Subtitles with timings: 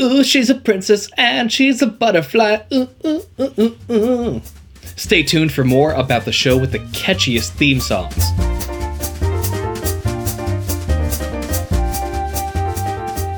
[0.00, 2.58] Ooh, she's a princess and she's a butterfly.
[2.72, 4.42] Ooh, ooh, ooh, ooh, ooh.
[4.96, 8.14] Stay tuned for more about the show with the catchiest theme songs.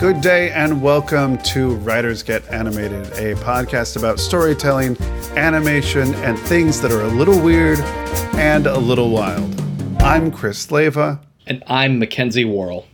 [0.01, 4.97] Good day and welcome to Writers Get Animated, a podcast about storytelling,
[5.37, 7.79] animation, and things that are a little weird
[8.37, 9.61] and a little wild.
[10.01, 12.87] I'm Chris Leva, And I'm Mackenzie Worrell.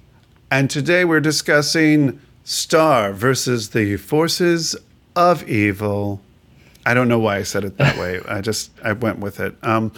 [0.50, 4.76] and today we're discussing Star versus the Forces
[5.16, 6.20] of Evil.
[6.86, 8.20] I don't know why I said it that way.
[8.28, 9.56] I just I went with it.
[9.64, 9.90] Um,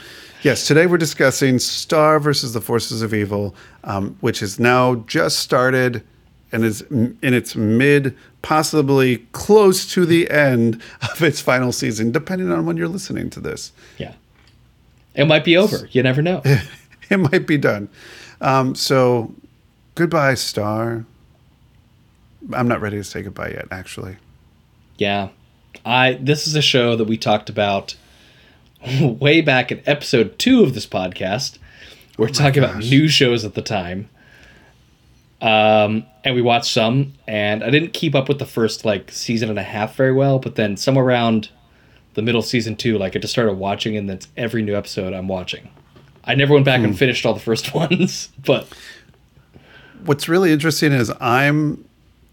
[0.43, 5.41] yes, today we're discussing Star versus the Forces of Evil, um, which is now just
[5.41, 6.03] started
[6.51, 12.51] and is in its mid, possibly close to the end of its final season, depending
[12.51, 13.73] on when you're listening to this.
[13.99, 14.15] Yeah.
[15.15, 15.87] It might be over.
[15.93, 16.43] You never know.
[17.11, 17.89] It might be done.
[18.43, 19.33] Um, so,
[19.95, 21.07] goodbye, Star.
[22.53, 24.17] I'm not ready to say goodbye yet, actually.
[24.97, 25.29] Yeah.
[25.85, 27.97] I this is a show that we talked about
[29.01, 31.59] way back in episode 2 of this podcast.
[32.17, 34.09] We're talking about new shows at the time.
[35.41, 39.51] Um and we watched some and I didn't keep up with the first like season
[39.51, 41.51] and a half very well, but then somewhere around
[42.15, 45.13] the middle of season 2 like I just started watching and that's every new episode
[45.13, 45.71] I'm watching.
[46.25, 48.67] I never went back and finished all the first ones, but
[50.05, 51.88] what's really interesting is I'm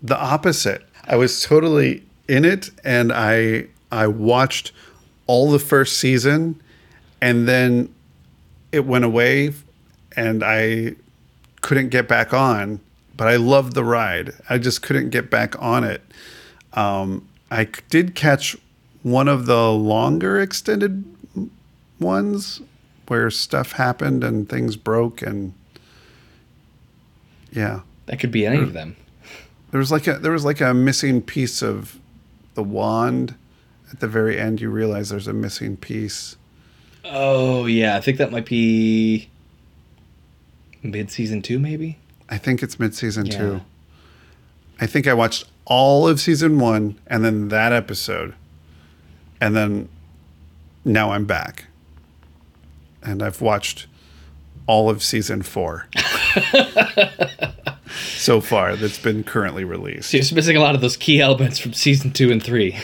[0.06, 0.86] the opposite.
[1.08, 4.72] I was totally in it and I I watched
[5.28, 6.62] all the first season
[7.22, 7.94] and then
[8.72, 9.54] it went away
[10.16, 10.96] and I
[11.62, 12.80] couldn't get back on,
[13.18, 14.34] but I loved the ride.
[14.50, 16.02] I just couldn't get back on it.
[16.74, 18.56] Um, I did catch
[19.02, 21.04] one of the longer extended
[22.00, 22.62] ones
[23.08, 25.54] where stuff happened and things broke and
[27.52, 27.82] yeah.
[28.08, 28.96] that could be any of them.
[29.76, 32.00] There was like a there was like a missing piece of
[32.54, 33.36] the wand
[33.92, 34.62] at the very end.
[34.62, 36.38] You realize there's a missing piece.
[37.04, 39.28] Oh yeah, I think that might be
[40.82, 41.98] mid season two, maybe.
[42.30, 43.38] I think it's mid season Yeah.
[43.38, 43.62] two.
[44.80, 48.34] I think I watched all of season one and then that episode,
[49.42, 49.90] and then
[50.86, 51.66] now I'm back,
[53.04, 53.88] and I've watched
[54.68, 55.90] all of season four
[57.96, 60.10] so far that's been currently released.
[60.10, 62.78] So you're just missing a lot of those key elements from season two and three.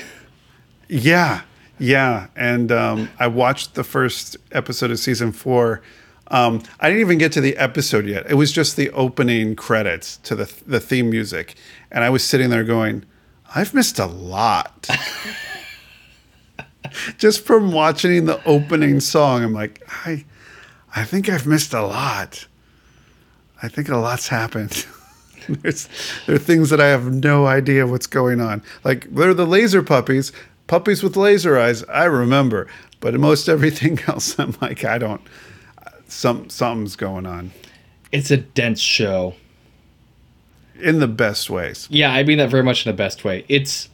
[0.87, 1.41] Yeah,
[1.79, 2.27] yeah.
[2.35, 5.81] And um, I watched the first episode of season four.
[6.27, 8.29] Um, I didn't even get to the episode yet.
[8.29, 11.55] It was just the opening credits to the the theme music,
[11.91, 13.05] and I was sitting there going,
[13.53, 14.87] "I've missed a lot."
[17.17, 20.25] just from watching the opening song, I'm like, I,
[20.95, 22.47] I think I've missed a lot.
[23.61, 24.85] I think a lot's happened.
[25.61, 25.87] There's,
[26.25, 28.61] there are things that I have no idea what's going on.
[28.83, 30.31] Like they're the laser puppies,
[30.67, 31.83] puppies with laser eyes.
[31.85, 32.67] I remember,
[32.99, 35.21] but most everything else, I'm like, I don't.
[36.07, 37.51] Some something's going on
[38.11, 39.35] It's a dense show.
[40.79, 41.87] in the best ways.
[41.89, 43.45] Yeah, I mean that very much in the best way.
[43.47, 43.87] It's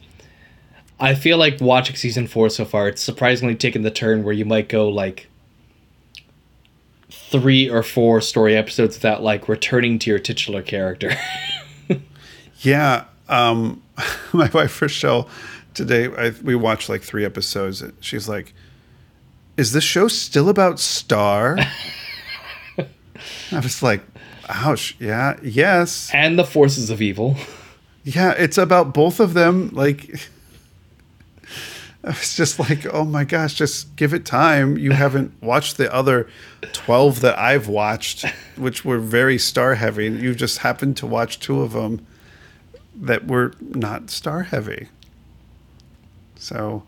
[1.00, 4.44] I feel like watching season four so far, it's surprisingly taken the turn where you
[4.44, 5.28] might go like
[7.30, 11.12] three or four story episodes without like returning to your titular character.
[12.60, 13.82] Yeah, um,
[14.32, 15.28] my wife Rochelle
[15.74, 17.80] today I, we watched like three episodes.
[17.82, 18.52] and She's like,
[19.56, 21.56] "Is this show still about Star?"
[22.78, 24.02] I was like,
[24.48, 27.36] "Ouch!" Yeah, yes, and the forces of evil.
[28.02, 28.32] yeah.
[28.32, 29.70] It's about both of them.
[29.72, 30.28] Like,
[32.08, 34.78] I was just like, "Oh my gosh!" Just give it time.
[34.78, 36.26] You haven't watched the other
[36.72, 38.24] twelve that I've watched,
[38.56, 40.06] which were very star heavy.
[40.06, 42.06] You just happened to watch two of them
[42.94, 44.88] that were not star heavy.
[46.36, 46.84] So,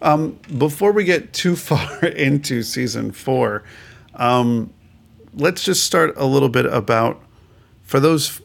[0.00, 3.64] um, before we get too far into season four,
[4.14, 4.72] um,
[5.34, 7.22] let's just start a little bit about
[7.82, 8.40] for those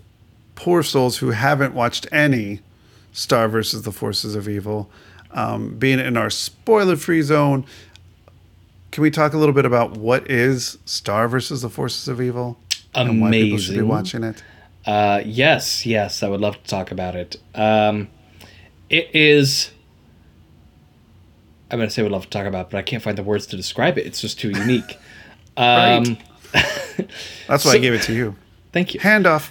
[0.55, 2.59] poor souls who haven't watched any
[3.17, 4.91] Star versus the Forces of Evil,
[5.31, 7.65] um, being in our spoiler free zone.
[8.91, 12.57] Can we talk a little bit about what is Star versus the Forces of Evil
[12.95, 14.44] and why people should be watching it?
[14.85, 17.35] Uh, yes, yes, I would love to talk about it.
[17.53, 18.07] Um,
[18.89, 19.71] it is.
[21.69, 23.45] I'm going to say would love to talk about, but I can't find the words
[23.47, 24.06] to describe it.
[24.06, 24.97] It's just too unique.
[25.59, 26.19] Um,
[27.47, 28.35] That's why I gave it to you.
[28.71, 29.00] Thank you.
[29.00, 29.50] Handoff.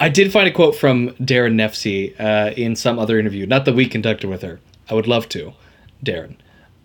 [0.00, 3.76] I did find a quote from Daron Nefcy uh, in some other interview, not that
[3.76, 4.58] we conducted with her.
[4.90, 5.52] I would love to,
[6.04, 6.36] Daron.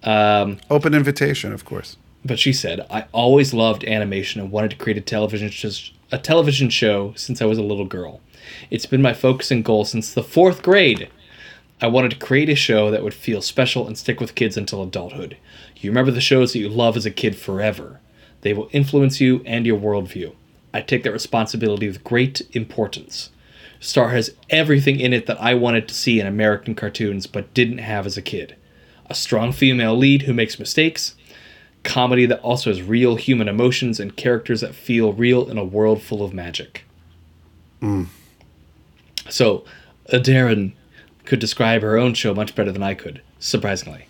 [0.03, 1.97] Um, Open invitation, of course.
[2.23, 6.17] but she said, "I always loved animation and wanted to create a television sh- a
[6.19, 8.21] television show since I was a little girl.
[8.69, 11.09] It's been my focus and goal since the fourth grade.
[11.81, 14.83] I wanted to create a show that would feel special and stick with kids until
[14.83, 15.35] adulthood.
[15.77, 17.99] You remember the shows that you love as a kid forever.
[18.41, 20.33] They will influence you and your worldview.
[20.73, 23.29] I take that responsibility with great importance.
[23.85, 27.77] Star has everything in it that I wanted to see in American cartoons but didn't
[27.77, 28.55] have as a kid.
[29.11, 31.13] A strong female lead who makes mistakes,
[31.83, 36.01] comedy that also has real human emotions and characters that feel real in a world
[36.01, 36.83] full of magic.
[39.29, 39.63] So,
[40.11, 40.73] uh, Daron
[41.25, 44.07] could describe her own show much better than I could, surprisingly.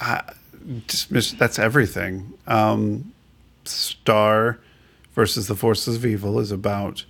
[0.86, 2.34] just mis- that's everything.
[2.46, 3.12] Um,
[3.64, 4.60] Star
[5.12, 7.04] versus the Forces of Evil is about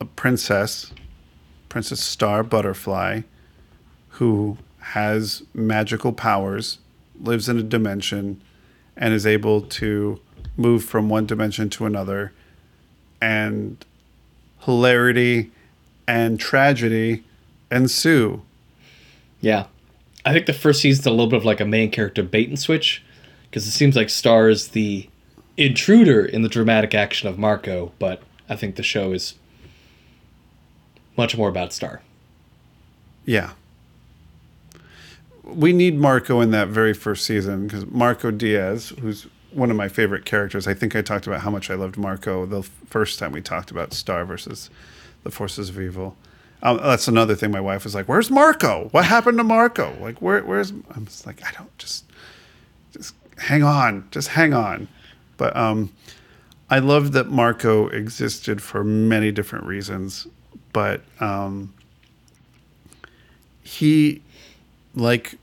[0.00, 0.92] a princess,
[1.68, 3.22] Princess Star Butterfly,
[4.10, 6.78] who has magical powers,
[7.20, 8.40] lives in a dimension,
[8.96, 10.20] and is able to
[10.56, 12.32] move from one dimension to another.
[13.20, 13.84] And
[14.60, 15.50] hilarity
[16.06, 17.24] and tragedy
[17.70, 18.42] ensue.
[19.40, 19.66] Yeah.
[20.24, 22.58] I think the first season's a little bit of like a main character bait and
[22.58, 23.02] switch
[23.44, 25.08] because it seems like Star is the
[25.56, 29.34] intruder in the dramatic action of Marco, but I think the show is
[31.20, 32.00] much more about Star.
[33.24, 33.52] Yeah.
[35.44, 39.88] We need Marco in that very first season because Marco Diaz, who's one of my
[39.88, 43.32] favorite characters, I think I talked about how much I loved Marco the first time
[43.32, 44.70] we talked about Star versus
[45.22, 46.16] the Forces of Evil.
[46.62, 47.50] Um, that's another thing.
[47.50, 48.88] My wife was like, "Where's Marco?
[48.92, 49.96] What happened to Marco?
[50.00, 52.04] Like, where, where's?" I'm just like, "I don't just,
[52.92, 54.88] just hang on, just hang on."
[55.36, 55.90] But um,
[56.68, 60.26] I loved that Marco existed for many different reasons,
[60.72, 61.72] but um,
[63.62, 64.22] he,
[64.94, 65.36] like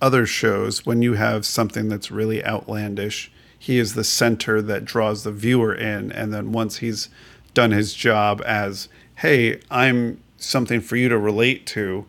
[0.00, 5.22] other shows, when you have something that's really outlandish, he is the center that draws
[5.22, 6.10] the viewer in.
[6.10, 7.08] And then once he's
[7.54, 12.06] done his job as, hey, I'm something for you to relate to,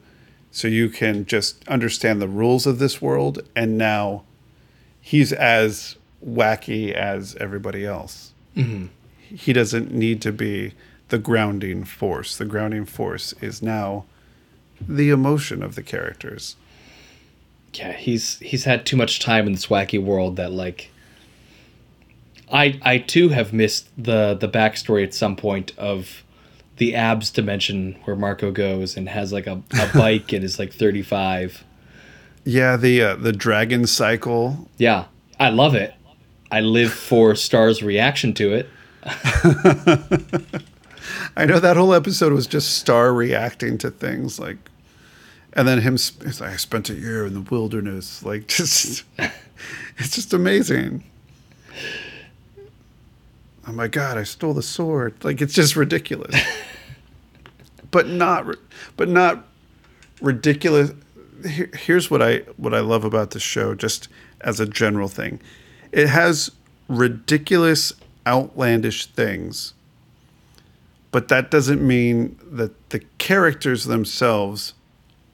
[0.49, 3.47] so you can just understand the rules of this world.
[3.55, 4.23] And now
[5.01, 8.33] he's as wacky as everybody else.
[9.35, 10.73] He doesn't need to be
[11.13, 12.35] the grounding force.
[12.35, 14.05] The grounding force is now
[14.81, 16.55] the emotion of the characters.
[17.71, 20.89] Yeah, he's he's had too much time in this wacky world that like
[22.51, 26.23] I I too have missed the the backstory at some point of
[26.77, 30.73] the abs dimension where Marco goes and has like a, a bike and is like
[30.73, 31.63] 35.
[32.43, 34.67] Yeah, the uh, the dragon cycle.
[34.77, 35.05] Yeah,
[35.39, 35.93] I love it.
[36.49, 40.63] I live for Star's reaction to it.
[41.35, 44.57] I know that whole episode was just Star reacting to things like,
[45.53, 45.97] and then him.
[46.23, 48.23] like, I spent a year in the wilderness.
[48.23, 49.03] Like, just
[49.97, 51.03] it's just amazing.
[53.67, 54.17] Oh my god!
[54.17, 55.23] I stole the sword.
[55.23, 56.35] Like, it's just ridiculous.
[57.91, 58.57] but not,
[58.97, 59.45] but not
[60.21, 60.91] ridiculous.
[61.47, 64.07] Here, here's what I what I love about the show, just
[64.41, 65.39] as a general thing.
[65.91, 66.51] It has
[66.89, 67.93] ridiculous,
[68.25, 69.73] outlandish things
[71.13, 74.73] but that doesn't mean that the characters themselves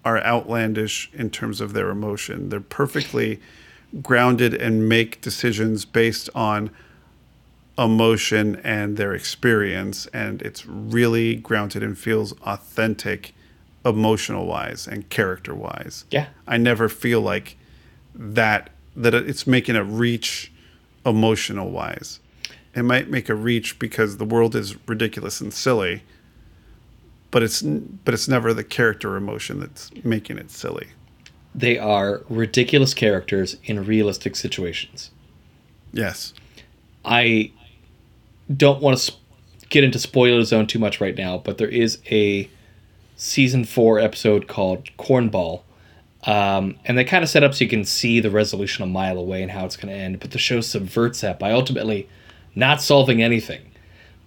[0.04, 2.50] are outlandish in terms of their emotion.
[2.50, 3.40] They're perfectly
[4.04, 6.70] grounded and make decisions based on
[7.78, 10.06] emotion and their experience.
[10.08, 13.34] And it's really grounded and feels authentic
[13.86, 16.04] emotional wise and character wise.
[16.12, 16.28] Yeah.
[16.46, 17.58] I never feel like
[18.14, 20.52] that that it's making a reach
[21.06, 22.20] emotional wise.
[22.76, 26.04] It might make a reach because the world is ridiculous and silly,
[27.32, 30.88] but it's but it's never the character emotion that's making it silly.
[31.56, 35.12] They are ridiculous characters in realistic situations.
[35.92, 36.34] Yes.
[37.04, 37.52] I
[38.56, 39.18] don't want to sp-
[39.70, 42.50] get into spoiler zone too much right now, but there is a
[43.16, 45.62] season four episode called Cornball.
[46.24, 49.18] Um, and they kind of set up so you can see the resolution a mile
[49.18, 50.20] away and how it's going to end.
[50.20, 52.10] But the show subverts that by ultimately
[52.60, 53.72] not solving anything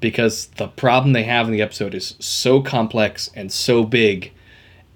[0.01, 4.33] because the problem they have in the episode is so complex and so big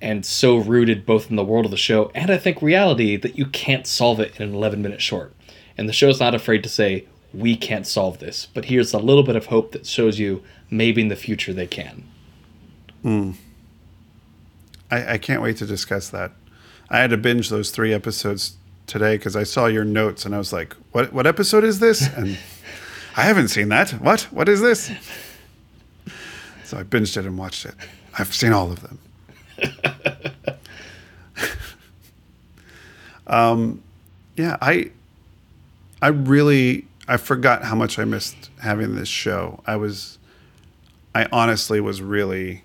[0.01, 3.39] and so rooted both in the world of the show and I think reality that
[3.39, 5.33] you can't solve it in an 11 minute short.
[5.79, 9.23] And the show's not afraid to say, we can't solve this, but here's a little
[9.23, 12.05] bit of hope that shows you maybe in the future they can.
[13.03, 13.33] Hmm.
[14.91, 16.33] I, I can't wait to discuss that.
[16.89, 20.39] I had to binge those three episodes today because I saw your notes and I
[20.39, 21.13] was like, "What?
[21.13, 22.39] What episode is this?" And
[23.17, 23.91] I haven't seen that.
[23.93, 24.23] What?
[24.31, 24.91] What is this?
[26.65, 27.75] So I binged it and watched it.
[28.19, 28.99] I've seen all of them.
[33.27, 33.83] um,
[34.37, 34.91] yeah, I,
[36.03, 39.63] I really, I forgot how much I missed having this show.
[39.67, 40.19] I was,
[41.15, 42.63] I honestly was really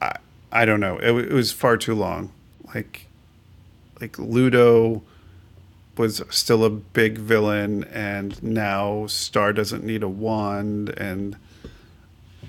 [0.00, 0.16] I
[0.52, 0.96] I don't know.
[0.98, 2.32] It, it was far too long.
[2.74, 3.06] Like,
[4.00, 5.02] like Ludo
[6.00, 11.36] was still a big villain, and now Star doesn't need a wand, and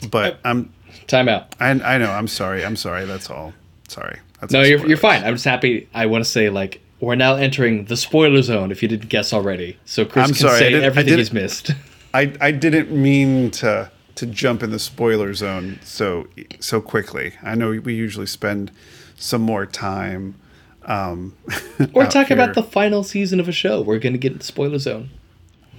[0.10, 0.74] but I'm
[1.08, 1.56] Time out.
[1.60, 2.12] I I know.
[2.12, 2.66] I'm sorry.
[2.66, 3.06] I'm sorry.
[3.06, 3.54] That's all.
[3.88, 4.20] Sorry.
[4.40, 5.24] That's No, you're, you're fine.
[5.24, 5.88] I'm just happy.
[5.94, 9.34] I want to say, like, we're now entering the spoiler zone if you didn't guess
[9.34, 9.78] already.
[9.86, 11.72] So Chris I'm can sorry, I say everything he's missed.
[12.14, 16.28] I I didn't mean to to jump in the spoiler zone so
[16.60, 17.34] so quickly.
[17.44, 18.72] I know we usually spend
[19.16, 20.36] some more time.
[20.86, 21.36] Um,
[21.80, 22.44] out talking here.
[22.44, 23.82] about the final season of a show.
[23.82, 25.10] We're going to get in the spoiler zone.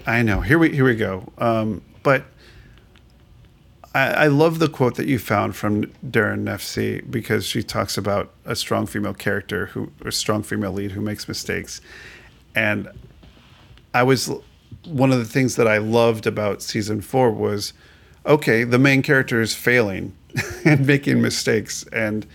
[0.07, 0.41] I know.
[0.41, 1.33] Here we here we go.
[1.39, 2.25] Um, but
[3.95, 8.33] I, I love the quote that you found from Daron Nefcy because she talks about
[8.45, 11.81] a strong female character who, a strong female lead who makes mistakes,
[12.55, 12.89] and
[13.95, 14.31] I was
[14.87, 17.73] one of the things that I loved about season four was,
[18.27, 20.17] okay, the main character is failing
[20.65, 22.27] and making mistakes, and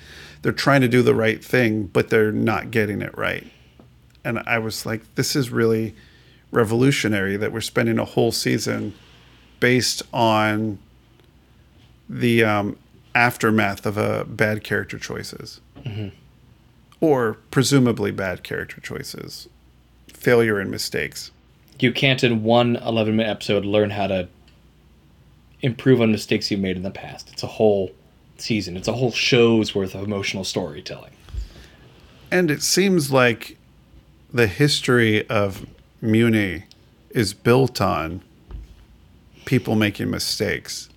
[0.41, 3.47] they're trying to do the right thing, but they're not getting it right.
[4.23, 5.95] And I was like, this is really
[6.51, 8.93] revolutionary that we're spending a whole season
[9.59, 10.79] based on
[12.09, 12.77] the um,
[13.15, 15.59] aftermath of a bad character choices
[16.99, 19.47] or presumably bad character choices
[20.13, 21.31] failure and mistakes
[21.79, 24.27] You can't, in one 11 minute episode, learn how to
[25.61, 27.29] improve on mistakes you made in the past.
[27.31, 27.91] It's a whole
[28.41, 31.11] season, it's a whole show's worth of emotional storytelling.
[32.31, 33.57] and it seems like
[34.33, 35.65] the history of
[36.03, 36.63] Mewni
[37.11, 38.21] is built on
[39.45, 40.89] people making mistakes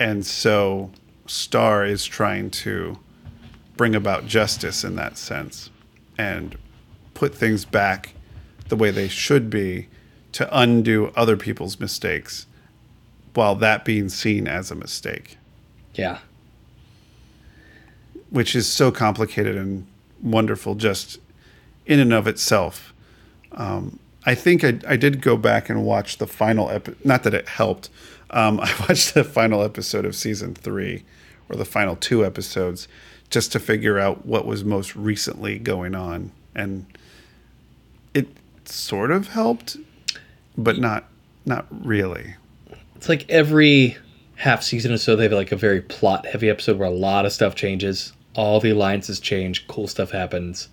[0.00, 0.90] and so
[1.26, 2.98] star is trying to
[3.76, 5.70] bring about justice in that sense
[6.18, 6.58] and
[7.14, 8.12] put things back
[8.68, 9.86] the way they should be
[10.32, 12.46] to undo other people's mistakes
[13.34, 15.38] while that being seen as a mistake
[15.94, 16.18] Yeah.
[18.30, 19.86] Which is so complicated and
[20.22, 21.18] wonderful just
[21.86, 22.94] in and of itself.
[23.52, 27.04] Um, I think I, I did go back and watch the final episode.
[27.04, 27.88] Not that it helped.
[28.30, 31.04] Um, I watched the final episode of season three,
[31.48, 32.86] or the final two episodes,
[33.28, 36.86] just to figure out what was most recently going on, and
[38.14, 38.28] it
[38.64, 39.76] sort of helped,
[40.56, 41.04] but not
[41.46, 42.34] not really.
[42.96, 43.96] It's like every
[44.36, 47.24] half season or so, they have like a very plot heavy episode where a lot
[47.24, 48.12] of stuff changes.
[48.34, 50.68] All the alliances change, cool stuff happens.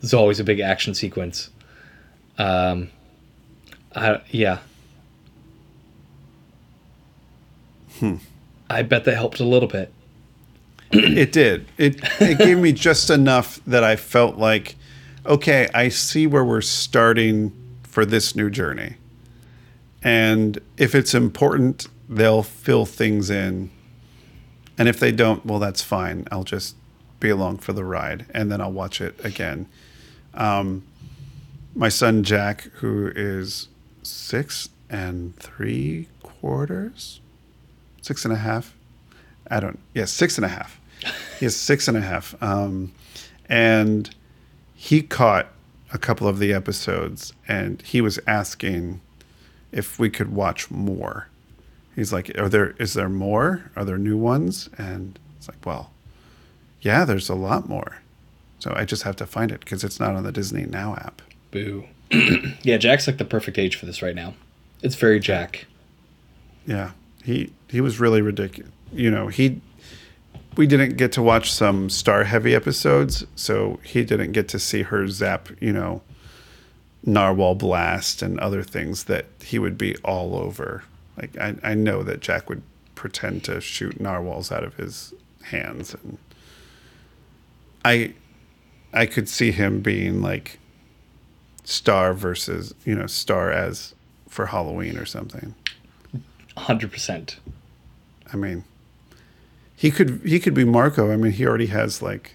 [0.00, 1.50] There's always a big action sequence.
[2.38, 2.90] Um,
[3.94, 4.58] I, yeah.
[7.98, 8.16] Hmm.
[8.68, 9.92] I bet that helped a little bit.
[10.90, 11.66] it did.
[11.78, 14.76] It it gave me just enough that I felt like,
[15.26, 18.96] okay, I see where we're starting for this new journey.
[20.02, 23.70] And if it's important, they'll fill things in.
[24.76, 26.26] And if they don't, well, that's fine.
[26.30, 26.76] I'll just
[27.24, 29.66] be along for the ride, and then I'll watch it again.
[30.34, 30.84] Um,
[31.74, 33.68] my son Jack, who is
[34.02, 37.20] six and three quarters,
[38.02, 38.74] six and a half.
[39.50, 39.78] I don't.
[39.94, 40.78] Yes, six and a half.
[41.40, 42.40] He is six and a half.
[42.40, 42.92] Um,
[43.48, 44.14] and
[44.74, 45.48] he caught
[45.92, 49.00] a couple of the episodes, and he was asking
[49.72, 51.28] if we could watch more.
[51.96, 52.74] He's like, "Are there?
[52.78, 53.70] Is there more?
[53.76, 55.90] Are there new ones?" And it's like, "Well,
[56.84, 57.98] yeah, there's a lot more."
[58.60, 61.20] So I just have to find it because it's not on the Disney Now app.
[61.50, 61.84] Boo.
[62.62, 64.34] yeah, Jack's like the perfect age for this right now.
[64.82, 65.66] It's very Jack.
[66.66, 68.70] Yeah, he he was really ridiculous.
[68.92, 69.60] You know, he
[70.56, 74.82] we didn't get to watch some star heavy episodes, so he didn't get to see
[74.82, 76.02] her zap, you know,
[77.04, 80.84] narwhal blast and other things that he would be all over.
[81.20, 82.62] Like I, I know that Jack would
[82.94, 85.12] pretend to shoot narwhals out of his
[85.42, 86.18] hands and
[87.84, 88.14] I
[88.92, 90.58] I could see him being like
[91.64, 93.94] star versus, you know, star as
[94.28, 95.54] for Halloween or something.
[96.56, 97.36] 100%.
[98.32, 98.64] I mean,
[99.76, 101.10] he could he could be Marco.
[101.10, 102.34] I mean, he already has like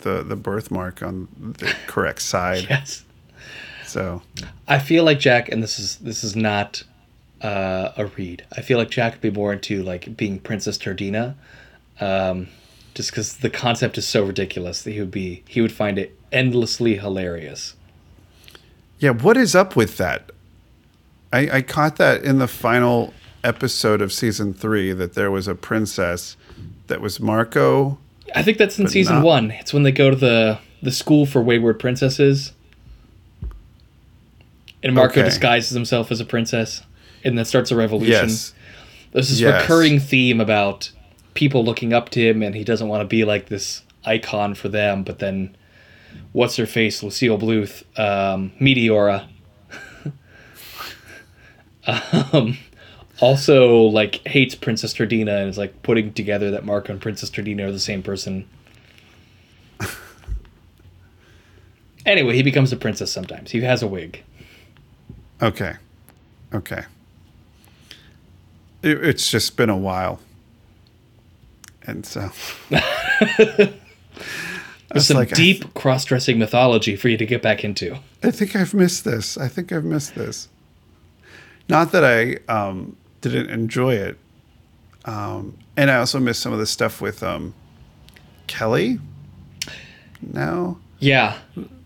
[0.00, 2.66] the the birthmark on the correct side.
[2.68, 3.04] Yes.
[3.84, 4.22] So
[4.66, 6.82] I feel like Jack, and this is this is not
[7.40, 8.44] uh, a read.
[8.56, 11.34] I feel like Jack would be more into like being Princess Turdina,
[12.00, 12.48] um,
[12.94, 16.16] just because the concept is so ridiculous that he would be he would find it
[16.30, 17.74] endlessly hilarious.
[18.98, 20.30] yeah, what is up with that?
[21.32, 23.12] I, I caught that in the final
[23.44, 26.36] episode of season three that there was a princess
[26.88, 27.98] that was Marco.
[28.34, 29.50] I think that's in season not- one.
[29.50, 32.52] It's when they go to the the school for wayward princesses,
[34.82, 35.22] and Marco Okay.
[35.28, 36.82] disguises himself as a princess,
[37.24, 38.12] and then starts a revolution.
[38.28, 38.52] Yes.
[39.12, 39.62] There's this Yes.
[39.62, 40.90] recurring theme about
[41.34, 44.68] people looking up to him and he doesn't want to be like this icon for
[44.68, 45.56] them but then
[46.32, 49.28] what's her face lucille bluth um, meteora.
[51.84, 52.58] Um,
[53.20, 57.66] also like hates princess Turdina and is like putting together that marco and princess Turdina
[57.66, 58.48] are the same person.
[62.06, 63.50] Anyway he becomes a princess sometimes.
[63.50, 64.22] He has a wig.
[65.40, 65.74] Okay.
[66.54, 66.84] Okay.
[68.82, 70.20] It, it's just been a while.
[71.86, 72.30] And so.
[72.70, 73.74] There's
[75.06, 79.04] some like, deep cross-dressing mythology for you to get back into I think I've missed
[79.04, 79.38] this.
[79.38, 80.48] I think I've missed this.
[81.68, 84.18] Not that I um, didn't enjoy it.
[85.06, 87.54] Um, and I also missed some of the stuff with um,
[88.46, 88.98] Kelly.
[90.20, 91.38] Now, yeah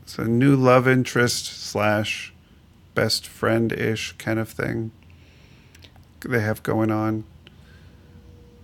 [0.06, 2.32] it's a new love interest slash
[2.94, 4.92] best friend ish kind of thing
[6.20, 7.24] they have going on.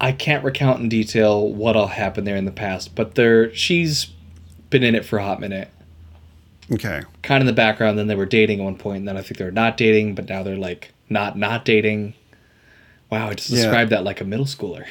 [0.02, 4.06] I can't recount in detail what all happened there in the past, but there she's
[4.68, 5.68] been in it for a hot minute.
[6.70, 7.02] Okay.
[7.22, 9.22] Kind of in the background, then they were dating at one point, and then I
[9.22, 12.14] think they were not dating, but now they're like not not dating.
[13.10, 13.62] Wow, I just Yeah.
[13.62, 14.86] described that like a middle schooler.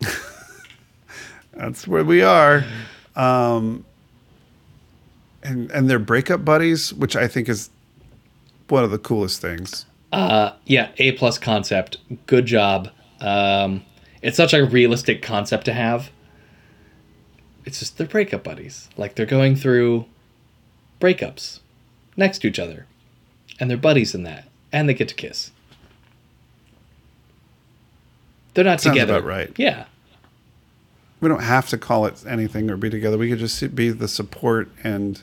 [1.52, 2.64] That's where we are.
[3.16, 3.84] Um,
[5.42, 7.70] and and they're breakup buddies, which I think is
[8.68, 9.86] one of the coolest things.
[10.12, 11.98] Uh, yeah, A plus concept.
[12.26, 12.88] Good job.
[13.20, 13.82] Um,
[14.22, 16.10] it's such a realistic concept to have.
[17.64, 18.88] It's just they're breakup buddies.
[18.96, 20.06] Like they're going through
[21.00, 21.60] breakups
[22.16, 22.86] next to each other,
[23.60, 25.50] and they're buddies in that, and they get to kiss.
[28.54, 29.16] They're not Sounds together.
[29.18, 29.52] about right.
[29.56, 29.84] Yeah,
[31.20, 33.16] We don't have to call it anything or be together.
[33.18, 35.20] We could just be the support and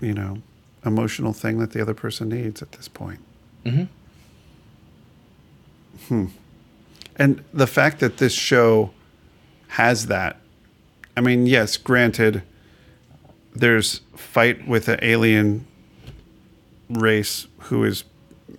[0.00, 0.38] you know
[0.84, 3.20] emotional thing that the other person needs at this point.
[3.64, 3.88] Mhm.
[6.06, 6.26] Hmm.
[7.16, 8.90] And the fact that this show
[9.68, 10.36] has that,
[11.16, 12.42] I mean, yes, granted,
[13.54, 15.66] there's fight with an alien
[16.88, 18.04] race who is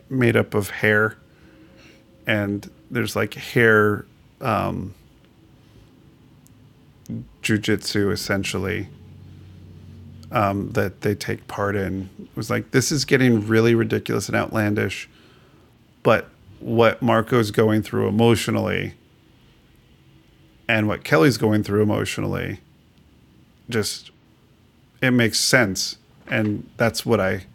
[0.09, 1.17] made up of hair,
[2.27, 4.05] and there's like hair
[4.41, 4.93] um,
[7.41, 8.87] jujitsu essentially
[10.31, 12.09] um, that they take part in.
[12.19, 15.09] It was like this is getting really ridiculous and outlandish,
[16.03, 18.93] but what Marco's going through emotionally
[20.67, 22.59] and what Kelly's going through emotionally
[23.69, 24.11] just
[25.01, 27.45] it makes sense and that's what I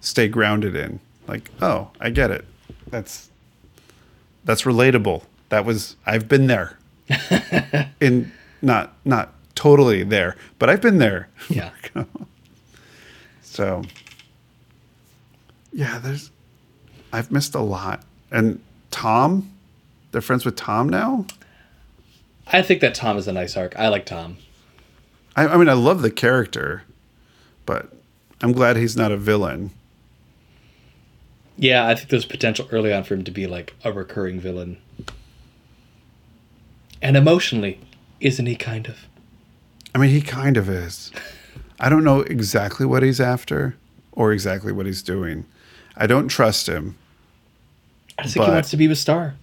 [0.00, 1.00] stay grounded in.
[1.26, 2.44] Like, oh, I get it.
[2.88, 3.30] That's
[4.44, 5.24] that's relatable.
[5.48, 6.78] That was I've been there.
[8.00, 11.28] in not not totally there, but I've been there.
[11.48, 11.70] yeah.
[13.42, 13.82] So
[15.72, 16.32] yeah, there's
[17.12, 18.02] I've missed a lot.
[18.34, 19.52] And Tom,
[20.10, 21.24] they're friends with Tom now.
[22.48, 23.78] I think that Tom is a nice arc.
[23.78, 24.38] I like Tom.
[25.36, 26.82] I, I mean, I love the character,
[27.64, 27.92] but
[28.42, 29.70] I'm glad he's not a villain.
[31.56, 34.78] Yeah, I think there's potential early on for him to be like a recurring villain.
[37.00, 37.78] And emotionally,
[38.18, 39.06] isn't he kind of?
[39.94, 41.12] I mean, he kind of is.
[41.78, 43.76] I don't know exactly what he's after
[44.10, 45.46] or exactly what he's doing.
[45.96, 46.96] I don't trust him.
[48.18, 49.34] I just think he wants to be with Star.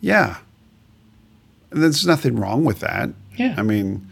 [0.00, 0.38] Yeah.
[1.70, 3.10] There's nothing wrong with that.
[3.36, 3.54] Yeah.
[3.56, 4.06] I mean,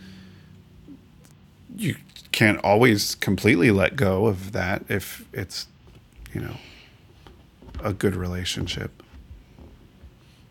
[1.76, 1.96] you
[2.32, 5.66] can't always completely let go of that if it's,
[6.32, 6.56] you know,
[7.82, 9.02] a good relationship.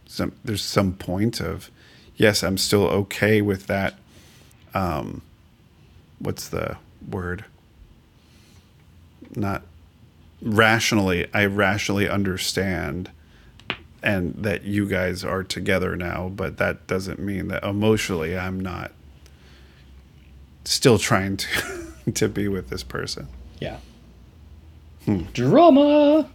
[0.07, 1.71] Some there's some point of,
[2.15, 3.95] yes, I'm still okay with that.
[4.73, 5.21] Um,
[6.19, 6.77] what's the
[7.09, 7.45] word?
[9.35, 9.63] Not
[10.41, 11.28] rationally.
[11.34, 13.12] I rationally understand
[14.02, 18.91] and that you guys are together now, but that doesn't mean that emotionally I'm not
[20.63, 23.28] still trying to to be with this person.
[23.60, 23.78] Yeah.
[25.06, 25.23] Hmm.
[25.34, 26.30] Drama.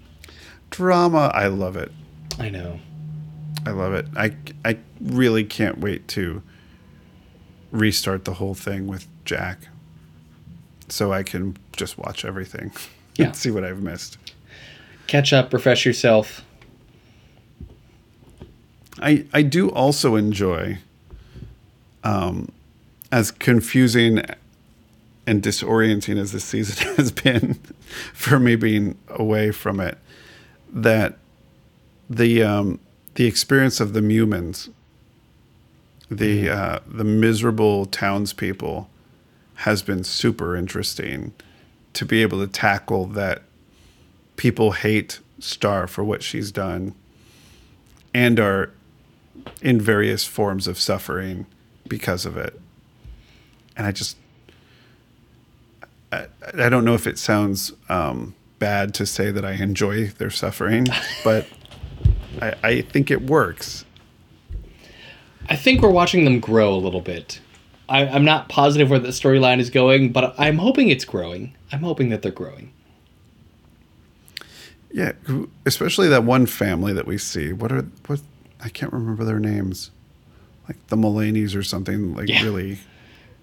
[0.71, 1.93] Drama, I love it.
[2.39, 2.81] I know.
[3.67, 4.07] I love it.
[4.17, 6.43] I I really can't wait to
[7.71, 9.69] restart the whole thing with Jack
[10.89, 12.73] so I can just watch everything
[13.17, 13.27] Yeah.
[13.27, 14.19] and see what I've missed.
[15.07, 16.45] Catch up, refresh yourself.
[19.01, 20.79] I I do also enjoy
[22.05, 22.51] um
[23.11, 24.23] as confusing
[25.27, 27.55] and disorienting as this season has been
[28.13, 29.99] for me being away from it
[30.73, 31.19] that
[32.09, 32.79] the um
[33.15, 34.71] the experience of the Mewmans
[36.11, 38.89] the uh the miserable townspeople
[39.57, 41.33] has been super interesting
[41.95, 43.43] to be able to tackle that
[44.37, 46.95] people hate Star for what she's done
[48.13, 48.71] and are
[49.61, 51.47] in various forms of suffering
[51.89, 52.59] because of it.
[53.77, 54.17] And I just,
[56.13, 56.27] I,
[56.57, 60.87] I don't know if it sounds um, bad to say that I enjoy their suffering,
[61.25, 61.47] but
[62.41, 63.85] I, I think it works.
[65.49, 67.41] I think we're watching them grow a little bit.
[67.89, 71.55] I, I'm not positive where the storyline is going, but I'm hoping it's growing.
[71.71, 72.73] I'm hoping that they're growing.
[74.91, 75.13] Yeah,
[75.67, 77.53] especially that one family that we see.
[77.53, 78.21] What are what?
[78.61, 79.91] I can't remember their names.
[80.69, 82.15] Like the Mulaney's or something.
[82.15, 82.43] Like Yeah.
[82.45, 82.79] really,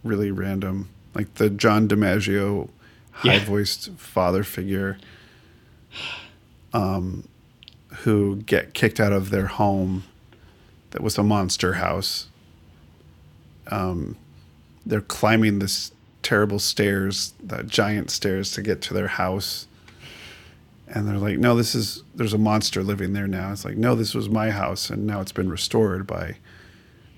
[0.03, 0.89] really random.
[1.13, 2.69] Like the John DiMaggio,
[3.11, 4.97] high-voiced father figure,
[6.73, 7.27] um,
[7.97, 10.05] who get kicked out of their home.
[10.91, 12.27] That was a monster house.
[13.67, 14.15] Um,
[14.85, 15.91] they're climbing this
[16.23, 19.67] terrible stairs, the giant stairs, to get to their house
[20.93, 23.51] and they're like, no, this is there's a monster living there now.
[23.51, 26.35] It's like, no, this was my house, and now it's been restored by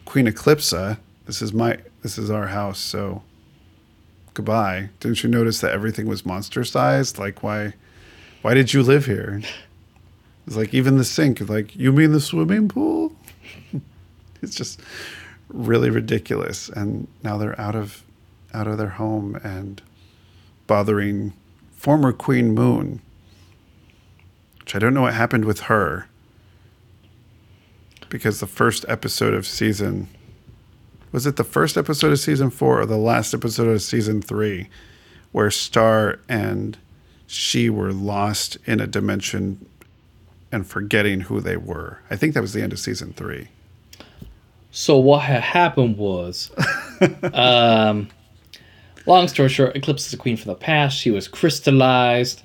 [0.05, 0.99] Queen Eclipsa.
[1.25, 2.79] This is my this is our house.
[2.79, 3.23] So
[4.35, 4.89] goodbye.
[4.99, 7.17] Didn't you notice that everything was monster sized?
[7.17, 7.73] Like, why
[8.43, 9.41] why did you live here?
[10.45, 11.47] It's like even the sink.
[11.49, 13.15] Like, you mean the swimming pool?
[14.41, 14.81] it's just
[15.53, 16.67] really ridiculous.
[16.67, 18.03] And now they're out of
[18.53, 19.81] out of their home and
[20.67, 21.33] bothering
[21.71, 23.01] former Queen Moon
[24.63, 26.07] which I don't know what happened with her.
[28.07, 30.07] Because the first episode of season
[31.11, 34.69] was it the first episode of season four or the last episode of season three,
[35.31, 36.77] where Star and
[37.27, 39.65] she were lost in a dimension
[40.51, 41.99] and forgetting who they were.
[42.09, 43.49] I think that was the end of season three.
[44.75, 46.49] So what had happened was,
[47.33, 48.09] um,
[49.05, 50.97] long story short, Eclipsa is the queen from the past.
[50.97, 52.41] She was crystallized,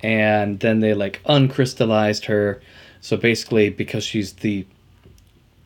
[0.00, 2.60] and then they like uncrystallized her.
[3.00, 4.66] So basically, because she's the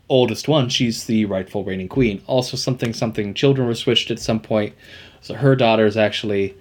[0.08, 2.22] oldest one, she's the rightful reigning queen.
[2.28, 4.72] Also, something something children were switched at some point.
[5.20, 6.54] So her daughter is actually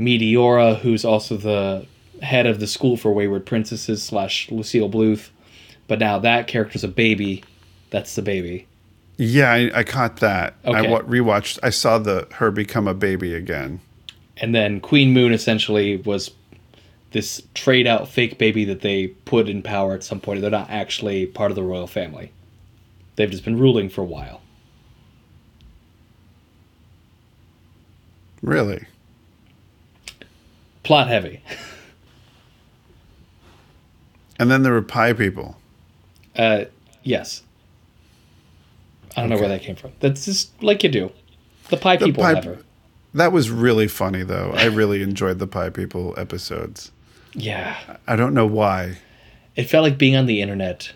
[0.00, 1.86] Meteora, who's also the
[2.22, 5.30] head of the school for wayward princesses slash Lucille Bluth.
[5.86, 7.44] But now that character's a baby.
[7.90, 8.66] That's the baby.
[9.22, 10.54] Yeah, I, I caught that.
[10.64, 10.88] I Okay.
[10.90, 11.58] wa- rewatched.
[11.62, 13.80] I saw the her become a baby again.
[14.38, 16.30] and then Queen Moon essentially was
[17.10, 20.40] this trade out fake baby that they put in power at some point.
[20.40, 22.32] They're not actually part of the royal family.
[23.16, 24.40] They've just been ruling for a while.
[28.42, 28.86] Really?
[30.82, 31.42] Plot heavy.
[34.38, 35.58] And then there were pie people.
[36.34, 36.64] Uh,
[37.02, 37.42] yes.
[39.20, 39.92] I don't know where that came from.
[40.00, 41.12] That's just like you do.
[41.68, 42.58] The pie The people pie- never.
[43.14, 44.52] That was really funny, though.
[44.54, 46.92] I really enjoyed the Pie People episodes.
[47.34, 47.76] Yeah.
[48.06, 48.98] I don't know why.
[49.56, 50.92] It felt like being on the internet.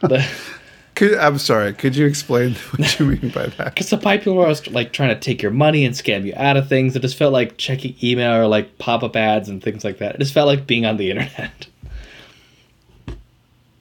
[0.00, 0.26] the,
[0.94, 1.74] Could, I'm sorry.
[1.74, 3.74] Could you explain what you mean by that?
[3.74, 6.56] Because the pie people were like trying to take your money and scam you out
[6.56, 6.96] of things.
[6.96, 10.14] It just felt like checking email or like pop up ads and things like that.
[10.14, 11.66] It just felt like being on the internet.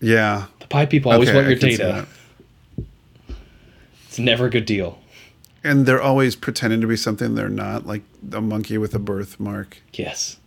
[0.01, 0.45] Yeah.
[0.59, 2.07] The pie people always Okay, want your data.
[4.09, 4.97] It's never a good deal.
[5.63, 8.01] And they're always pretending to be something they're not, like
[8.33, 9.77] a monkey with a birthmark.
[9.93, 10.37] Yes.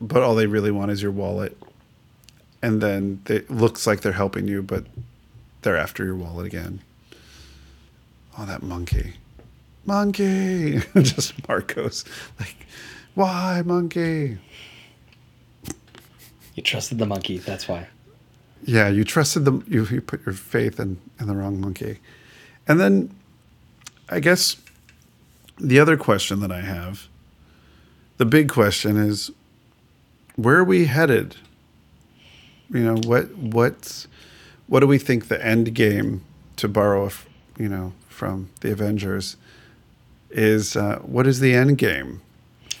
[0.00, 1.58] But all they really want is your wallet.
[2.62, 4.84] And then it looks like they're helping you, but
[5.62, 6.82] they're after your wallet again.
[8.38, 9.14] Oh, that monkey.
[9.84, 10.82] Monkey!
[10.94, 12.04] Just Marcos.
[12.38, 12.68] Like,
[13.16, 14.38] why, monkey?
[16.54, 17.38] You trusted the monkey.
[17.38, 17.88] That's why.
[18.64, 19.64] Yeah, you trusted them.
[19.66, 21.98] You, you put your faith in, in the wrong monkey.
[22.66, 23.14] And then
[24.08, 24.56] I guess
[25.58, 27.08] the other question that I have,
[28.18, 29.30] the big question is
[30.36, 31.36] where are we headed?
[32.70, 34.06] You know, what what's
[34.66, 36.22] what do we think the end game
[36.56, 37.10] to borrow,
[37.58, 39.36] you know, from the Avengers
[40.30, 42.22] is uh, what is the end game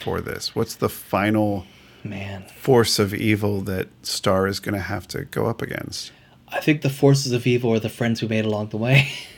[0.00, 0.54] for this?
[0.54, 1.66] What's the final
[2.04, 2.44] Man.
[2.56, 6.12] force of evil that Star is going to have to go up against?
[6.48, 9.08] I think the forces of evil are the friends we made along the way.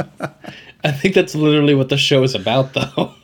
[0.84, 3.14] I think that's literally what the show is about, though.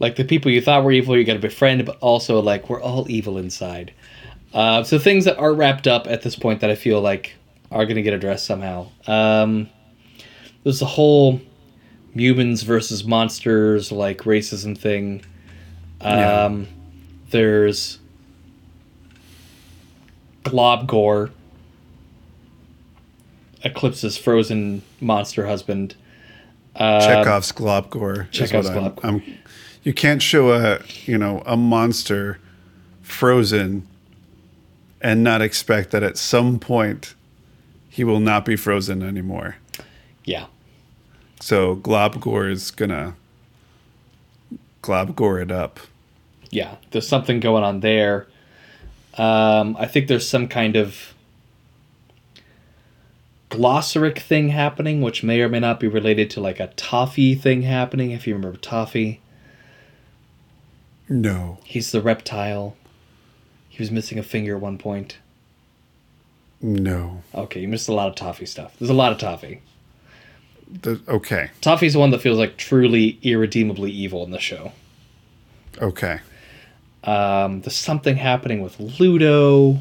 [0.00, 2.82] like the people you thought were evil, you got to befriend, but also like we're
[2.82, 3.92] all evil inside.
[4.52, 7.34] Uh, so things that are wrapped up at this point that I feel like
[7.70, 8.88] are going to get addressed somehow.
[9.06, 9.68] Um,
[10.64, 11.40] there's the whole
[12.14, 15.22] humans versus monsters like racism thing.
[16.00, 16.44] Yeah.
[16.44, 16.66] Um,
[17.30, 17.98] There's
[20.44, 21.30] Glob Gore,
[23.64, 25.94] Eclipsa's frozen monster husband.
[26.76, 28.30] Uh, Chekhov's Globgor.
[28.30, 29.22] Chekhov's what I'm- I'm-
[29.82, 32.38] you, can't show a you know a monster
[33.02, 33.86] frozen
[35.00, 37.14] and not expect that at some point
[37.88, 39.56] he will not be frozen anymore.
[40.24, 40.46] Yeah.
[41.40, 43.14] So Globgor is gonna
[44.82, 45.80] Globgor it up.
[46.50, 46.76] Yeah.
[46.90, 48.26] There's something going on there.
[49.14, 51.14] Um, I think there's some kind of
[53.50, 57.62] Glossaryck thing happening, which may or may not be related to like a toffee thing
[57.62, 59.20] happening, if you remember toffee.
[61.08, 62.76] No, He's the reptile.
[63.70, 65.18] He was missing a finger at one point.
[66.60, 67.22] no.
[67.34, 68.74] Okay, you missed a lot of toffee stuff.
[68.78, 69.62] There's a lot of toffee.
[70.70, 74.72] The, okay, Toffee's the one that feels like truly irredeemably evil in the show.
[75.80, 76.20] okay.
[77.04, 79.78] Um, there's something happening with Ludo.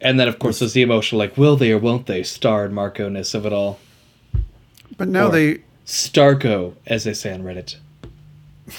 [0.00, 2.74] And then, of course, there's the emotional, like, will they or won't they, star and
[2.74, 3.78] Marco ness of it all.
[4.96, 5.58] But now Or- they.
[5.86, 7.76] Starco, as they say on Reddit.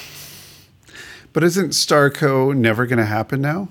[1.32, 3.70] But isn't Starco never going to happen now?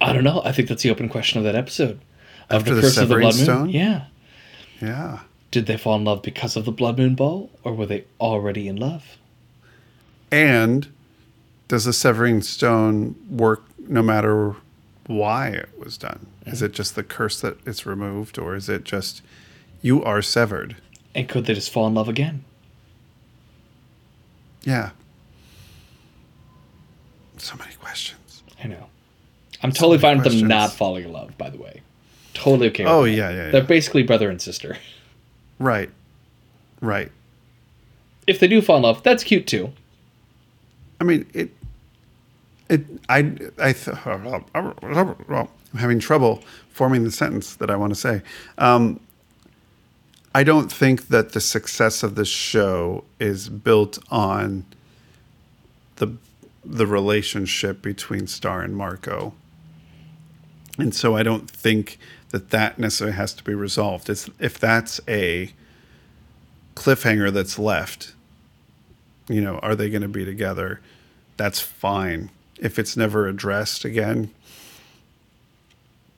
[0.00, 0.40] I don't know.
[0.42, 2.00] I think that's the open question of that episode.
[2.48, 3.68] Of After the Severing Stone?
[3.68, 4.06] Yeah.
[4.80, 5.20] Yeah.
[5.50, 8.68] Did they fall in love because of the Blood Moon Ball, or were they already
[8.68, 9.18] in love?
[10.32, 10.88] And
[11.68, 14.56] does the Severing Stone work no matter
[15.08, 16.26] why it was done?
[16.46, 19.20] Is it just the curse that it's removed, or is it just
[19.82, 20.76] you are severed?
[21.14, 22.44] And could they just fall in love again?
[24.62, 24.90] Yeah.
[27.38, 28.42] So many questions.
[28.62, 28.86] I know.
[29.62, 31.80] I'm totally many fine with them not falling in love, by the way.
[32.34, 33.10] Totally okay with Oh, that.
[33.10, 33.50] yeah, yeah, yeah.
[33.50, 34.76] They're basically brother and sister.
[35.58, 35.90] Right.
[36.80, 37.10] Right.
[38.26, 39.72] If they do fall in love, that's cute too.
[41.00, 41.50] I mean, it.
[42.68, 42.84] It.
[43.08, 43.18] I.
[43.58, 43.72] I.
[43.72, 48.22] Th- I'm having trouble forming the sentence that I want to say.
[48.58, 49.00] Um,
[50.34, 54.66] I don't think that the success of this show is built on
[55.96, 56.14] the
[56.64, 59.34] the relationship between Star and Marco,
[60.78, 61.98] and so I don't think
[62.30, 64.10] that that necessarily has to be resolved.
[64.10, 65.52] It's if that's a
[66.76, 68.12] cliffhanger that's left
[69.28, 70.80] you know, are they going to be together?
[71.36, 72.30] That's fine.
[72.58, 74.30] If it's never addressed again,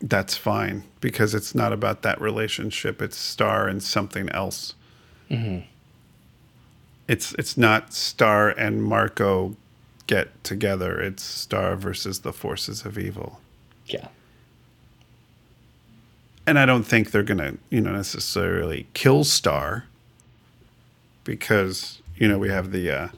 [0.01, 3.03] that's fine because it's not about that relationship.
[3.03, 4.75] It's Star and something else.
[7.07, 9.57] It's it's not Star and Marco
[10.07, 11.01] get together.
[11.01, 13.41] It's Star versus the forces of evil.
[13.87, 14.09] Yeah.
[16.47, 19.85] and I don't think they're gonna, you know, necessarily kill Star
[21.25, 23.09] because you know we have the uh,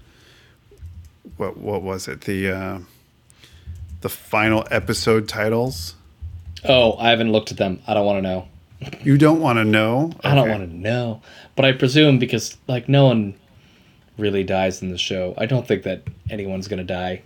[1.37, 2.79] what what was it the uh,
[4.03, 5.95] the final episode titles.
[6.65, 7.81] Oh, I haven't looked at them.
[7.87, 8.49] I don't want to know.
[9.03, 10.13] You don't want to know.
[10.25, 11.23] I don't want to know.
[11.57, 13.35] But I presume because like no one
[14.19, 15.35] really dies in the show.
[15.39, 17.23] I don't think that anyone's gonna die.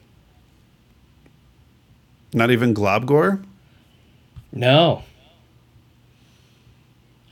[2.32, 3.42] Not even Globgor.
[4.52, 5.02] No.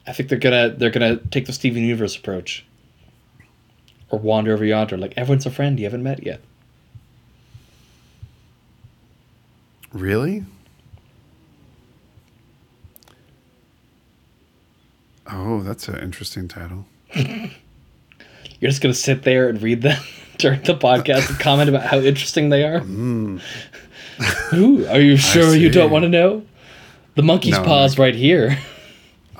[0.07, 2.65] I think they're gonna they're gonna take the Steven Universe approach.
[4.11, 6.41] Or wander over yonder, like everyone's a friend you haven't met yet.
[9.95, 10.45] Really?
[15.31, 16.85] Oh, that's an interesting title.
[17.15, 17.51] You're
[18.61, 20.03] just gonna sit there and read them
[20.39, 22.81] during the podcast and comment about how interesting they are.
[22.81, 23.39] Hmm.
[24.53, 26.45] Ooh, are you sure you don't want to know?
[27.15, 28.59] The monkey's No, paw's right here.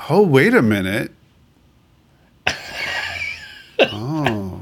[0.09, 1.11] Oh, wait a minute.
[3.81, 4.61] oh.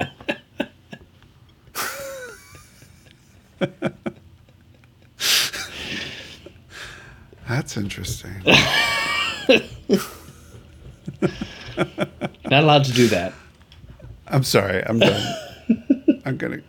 [7.53, 8.33] That's interesting.
[12.51, 13.35] Not allowed to do that.
[14.27, 14.83] I'm sorry.
[14.87, 15.37] I'm done.
[16.25, 16.62] I'm going to.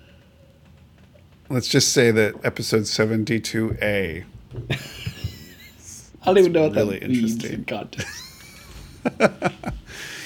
[1.50, 4.26] Let's just say that episode 72A.
[4.72, 7.60] I don't even know what really that means interesting.
[7.60, 8.20] in context.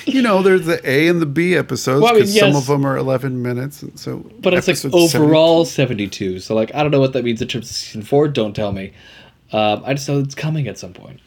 [0.07, 2.65] You know, there's the A and the B episodes Well, I mean, because some of
[2.65, 3.83] them are 11 minutes.
[3.83, 6.39] And so, But it's like overall 72.
[6.39, 8.27] So like I don't know what that means in terms of season four.
[8.27, 8.93] Don't tell me.
[9.51, 11.19] Um, I just know it's coming at some point.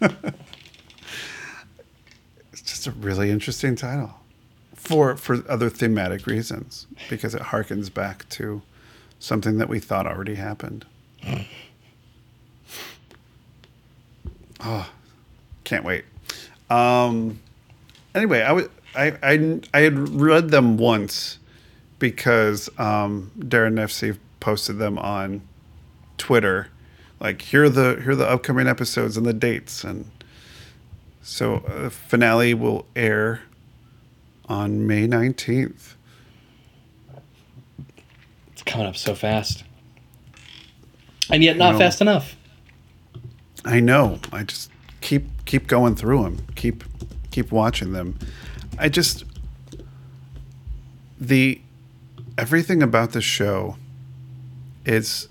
[2.52, 4.14] It's just a really interesting title
[4.74, 8.62] for for other thematic reasons because it harkens back to
[9.18, 10.84] something that we thought already happened.
[14.60, 14.90] oh,
[15.64, 16.04] can't wait.
[16.70, 17.40] Um,
[18.14, 21.38] anyway, I was I, I I had read them once
[21.98, 25.42] because um, Daron Nefcy posted them on
[26.18, 26.68] Twitter,
[27.20, 30.10] like here are the here are the upcoming episodes and the dates and
[31.28, 33.42] so uh, the finale will air
[34.48, 35.94] on May 19th.
[38.52, 39.62] It's coming up so fast.
[41.30, 42.34] And yet not fast enough.
[43.62, 44.20] I know.
[44.32, 44.70] I just
[45.02, 46.46] keep keep going through them.
[46.54, 46.84] Keep
[47.30, 48.18] keep watching them.
[48.78, 49.24] I just
[51.20, 51.60] the
[52.38, 53.76] everything about the show
[54.86, 55.28] is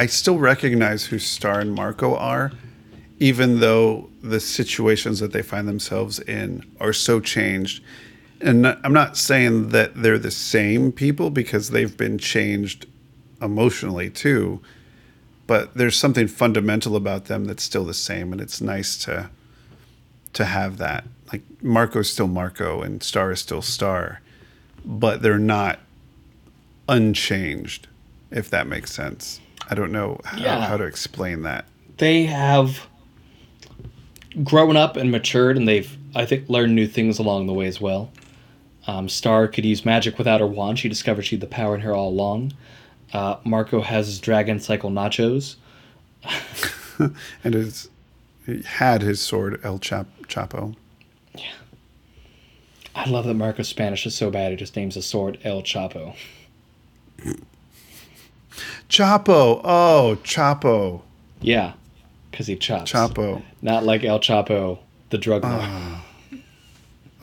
[0.00, 2.52] I still recognize who Star and Marco are,
[3.18, 7.84] even though the situations that they find themselves in are so changed.
[8.40, 12.86] And I'm not saying that they're the same people because they've been changed
[13.42, 14.60] emotionally too
[15.46, 19.30] but there's something fundamental about them that's still the same and it's nice to
[20.34, 24.20] to have that like marco's still marco and star is still star
[24.84, 25.80] but they're not
[26.88, 27.88] unchanged
[28.30, 30.60] if that makes sense i don't know how, Yeah.
[30.66, 31.64] how to explain that
[31.98, 32.86] They have
[34.44, 37.80] grown up and matured, and they've, I think, learned new things along the way as
[37.80, 38.10] well.
[38.86, 40.78] Um, Star could use magic without her wand.
[40.78, 42.52] She discovered she had the power in her all along.
[43.12, 45.56] Uh, Marco has his dragon cycle nachos.
[47.44, 47.88] and his
[48.46, 50.74] he had his sword el Chap- chapo
[51.34, 51.44] Yeah.
[52.94, 56.14] I love that Marco's Spanish is so bad he just names a sword El Chapo.
[58.90, 61.00] chapo oh chapo
[61.40, 61.72] Yeah,
[62.30, 62.92] because he chops.
[62.92, 64.78] chapo Not like El Chapo,
[65.10, 66.02] the drug ah.
[66.30, 66.42] lord.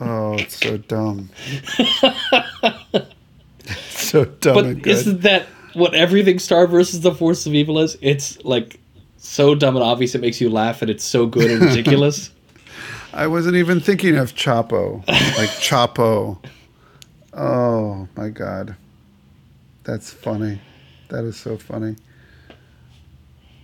[0.00, 1.28] oh it's so dumb
[2.88, 3.10] it's
[3.90, 4.92] so dumb but and good.
[4.92, 7.96] isn't that what everything Star versus the Force of Evil is?
[8.00, 8.80] It's like
[9.18, 12.30] so dumb and obvious it makes you laugh, and it's so good and ridiculous.
[13.12, 16.38] I wasn't even thinking of Chapo, like Chapo.
[17.32, 18.76] Oh my god,
[19.84, 20.60] that's funny.
[21.08, 21.96] That is so funny.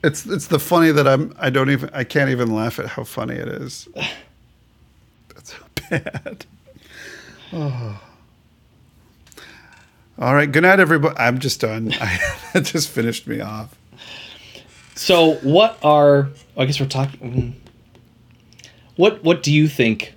[0.02, 3.04] It's it's the funny that I'm I don't even I can't even laugh at how
[3.04, 3.88] funny it is.
[5.34, 6.46] That's so bad.
[7.52, 8.00] Oh.
[10.18, 10.50] All right.
[10.50, 11.16] Good night, everybody.
[11.18, 11.92] I'm just done.
[12.00, 12.18] I,
[12.52, 13.76] that just finished me off.
[14.94, 16.28] so, what are?
[16.56, 17.20] I guess we're talking.
[17.32, 17.52] mm.
[18.96, 20.14] What What do you think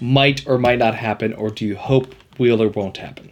[0.00, 3.30] might or might not happen, or do you hope will or won't happen?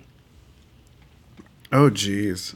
[1.72, 2.54] Oh, geez.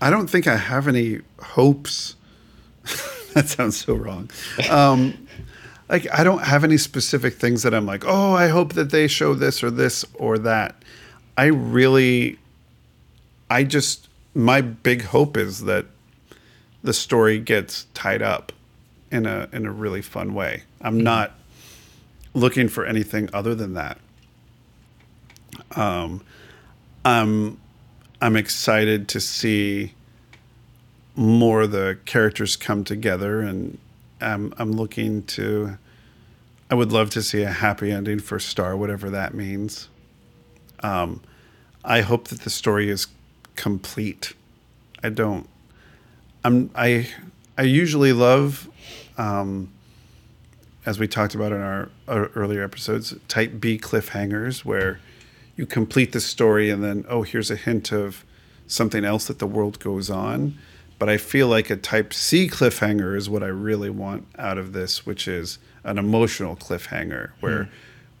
[0.00, 2.16] I don't think I have any hopes.
[3.34, 4.30] that sounds so wrong.
[4.70, 5.26] Um,
[5.88, 9.08] like, I don't have any specific things that I'm like, oh, I hope that they
[9.08, 10.82] show this or this or that.
[11.36, 12.38] I really,
[13.50, 15.86] I just, my big hope is that
[16.82, 18.52] the story gets tied up
[19.10, 20.64] in a in a really fun way.
[20.80, 21.32] I'm not
[22.34, 23.98] looking for anything other than that.
[25.74, 26.22] Um,
[27.04, 27.60] I'm
[28.20, 29.94] I'm excited to see
[31.14, 33.78] more of the characters come together, and
[34.20, 35.78] I'm I'm looking to.
[36.70, 39.88] I would love to see a happy ending for Star, whatever that means.
[40.80, 41.22] Um,
[41.84, 43.06] I hope that the story is
[43.54, 44.34] complete.
[45.02, 45.48] I don't.
[46.44, 47.08] I'm I
[47.56, 48.68] I usually love,
[49.16, 49.72] um,
[50.86, 55.00] as we talked about in our, our earlier episodes, type B cliffhangers where
[55.58, 58.24] you complete the story and then oh here's a hint of
[58.68, 60.56] something else that the world goes on.
[60.98, 64.72] But I feel like a type C cliffhanger is what I really want out of
[64.72, 67.70] this, which is an emotional cliffhanger where hmm.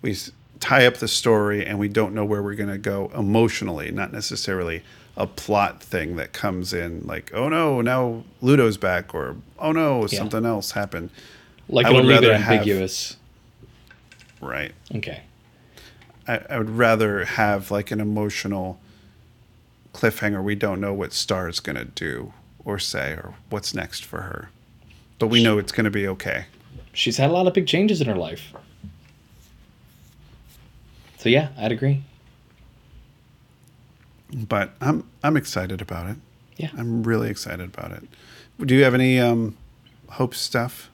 [0.02, 0.16] we
[0.60, 4.12] tie up the story and we don't know where we're going to go emotionally, not
[4.12, 4.82] necessarily
[5.16, 10.02] a plot thing that comes in like, oh no, now Ludo's back, or oh no,
[10.02, 10.18] Yeah.
[10.18, 11.10] something else happened.
[11.68, 13.16] Like I it'll would leave it have- ambiguous.
[14.40, 14.72] Right.
[14.94, 15.22] Okay.
[16.28, 18.78] I, I would rather have like an emotional
[19.94, 20.42] cliffhanger.
[20.42, 22.32] We don't know what Star is going to do
[22.64, 24.50] or say or what's next for her,
[25.18, 26.44] but we know it's going to be okay.
[26.92, 28.52] She's had a lot of big changes in her life.
[31.16, 32.04] So yeah, I'd agree.
[34.32, 36.16] But I'm I'm excited about it.
[36.56, 36.70] Yeah.
[36.76, 38.02] I'm really excited about it.
[38.60, 39.56] Do you have any um,
[40.10, 40.90] hope stuff?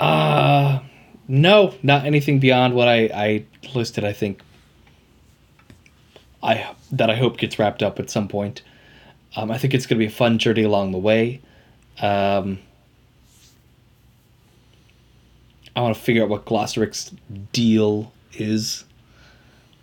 [0.00, 0.80] Uh
[1.28, 4.42] no, not anything beyond what I, I listed, I think
[6.42, 8.62] I that I hope gets wrapped up at some point.
[9.34, 11.40] Um, I think it's gonna be a fun journey along the way.
[12.00, 12.60] Um,
[15.74, 17.12] I want to figure out what Glossaryck's
[17.52, 18.84] deal is.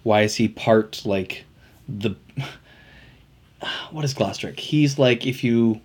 [0.04, 1.44] Why is he part like
[1.88, 2.16] the
[3.92, 4.60] what is Glosseric?
[4.60, 5.82] He's like if you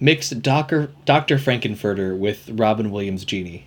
[0.00, 3.66] mix Doctor Doctor Frank-N-Furter with Robin Williams genie.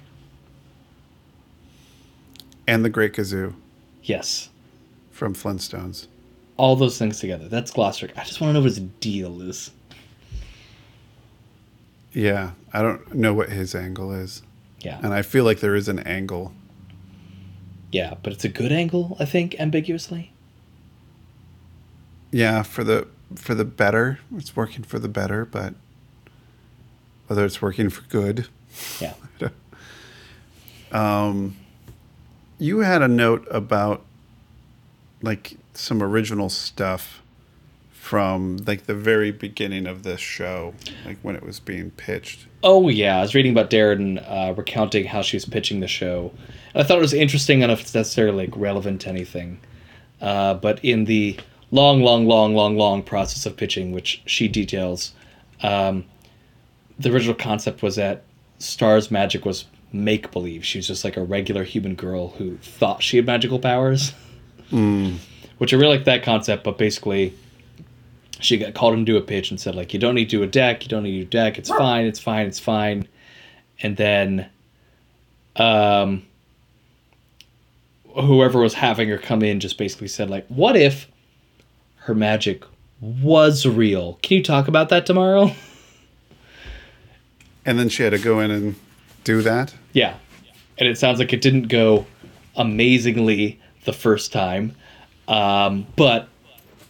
[2.68, 3.54] And the Great Gazoo
[4.04, 4.50] Yes,
[5.12, 6.08] from Flintstones.
[6.58, 7.48] all those things together.
[7.48, 8.12] That's Glossaryck.
[8.18, 9.72] I just want to know what his deal is.
[12.14, 14.42] Yeah, I don't know what his angle is,
[14.80, 16.54] Yeah, and I feel like there is an angle.
[17.92, 20.32] Yeah, but it's a good angle, I think, ambiguously.
[22.32, 24.20] Yeah, for the for the better.
[24.36, 25.74] It's working for the better, but
[27.28, 28.48] whether it's working for good.
[29.02, 29.14] Yeah.
[30.92, 31.56] um,
[32.58, 34.04] you had a note about
[35.22, 37.22] like some original stuff
[37.92, 40.74] from like the very beginning of this show,
[41.06, 42.46] like when it was being pitched.
[42.64, 46.32] Oh yeah, I was reading about Daron uh, recounting how she was pitching the show,
[46.74, 47.62] and I thought it was interesting.
[47.62, 49.60] enough if it's necessarily like relevant to anything,
[50.22, 51.40] uh, but in the
[51.72, 55.14] long, long, long, long, long process of pitching, which she details,
[55.64, 56.06] um,
[57.00, 58.24] the original concept was that
[58.60, 60.66] Star's magic was make believe.
[60.66, 64.14] She was just like a regular human girl who thought she had magical powers.
[64.72, 65.18] Mm.
[65.58, 67.34] Which I really like that concept, but basically
[68.40, 70.48] she got called into a pitch and said like you don't need to do a
[70.48, 73.08] deck, you don't need to do a deck, it's fine, it's fine, it's fine.
[73.82, 74.50] And then
[75.56, 76.26] um
[78.14, 81.08] whoever was having her come in just basically said like what if
[82.00, 82.64] her magic
[83.00, 84.20] was real?
[84.22, 85.52] Can you talk about that tomorrow?
[87.66, 88.76] And then she had to go in and
[89.26, 89.76] do that.
[89.92, 90.16] Yeah.
[90.78, 92.06] And it sounds like it didn't go
[92.56, 94.76] amazingly the first time.
[95.28, 96.30] Um, but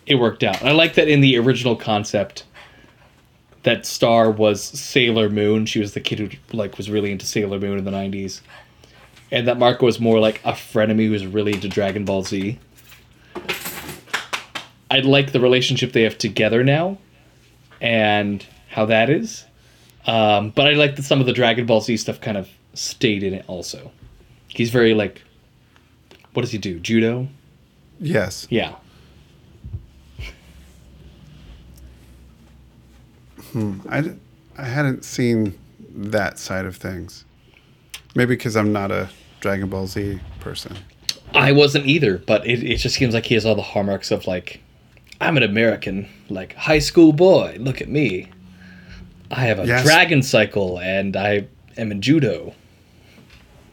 [0.05, 0.59] it worked out.
[0.59, 2.43] And I like that in the original concept
[3.63, 5.65] that Star was Sailor Moon.
[5.65, 8.41] She was the kid who like was really into Sailor Moon in the 90s.
[9.31, 12.59] And that Marco was more like a frenemy who was really into Dragon Ball Z.
[14.91, 16.99] I like the relationship they have together now
[17.81, 19.45] and how that is.
[20.07, 23.23] Um, but I like that some of the Dragon Ball Z stuff kind of stayed
[23.23, 23.91] in it also.
[24.47, 25.21] He's very like,
[26.33, 26.79] what does he do?
[26.79, 27.27] Judo?
[27.99, 28.47] Yes.
[28.49, 28.75] Yeah.
[33.51, 33.79] Hmm.
[33.89, 34.13] I,
[34.57, 35.57] I hadn't seen
[35.89, 37.25] that side of things.
[38.15, 40.77] Maybe because I'm not a Dragon Ball Z person.
[41.33, 44.27] I wasn't either, but it, it just seems like he has all the hallmarks of
[44.27, 44.61] like,
[45.19, 47.57] I'm an American, like high school boy.
[47.59, 48.29] Look at me.
[49.31, 49.83] I have a Yes.
[49.83, 51.47] dragon cycle and I
[51.77, 52.53] am in judo.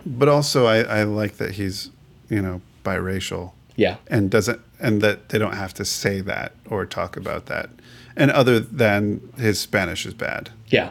[0.05, 1.90] But also, I, I like that he's,
[2.28, 3.96] you know, biracial Yeah.
[4.09, 7.70] and doesn't, and that they don't have to say that or talk about that.
[8.16, 10.90] And other than his Spanish is bad, Yeah.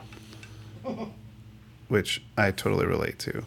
[1.89, 3.43] which I totally relate to.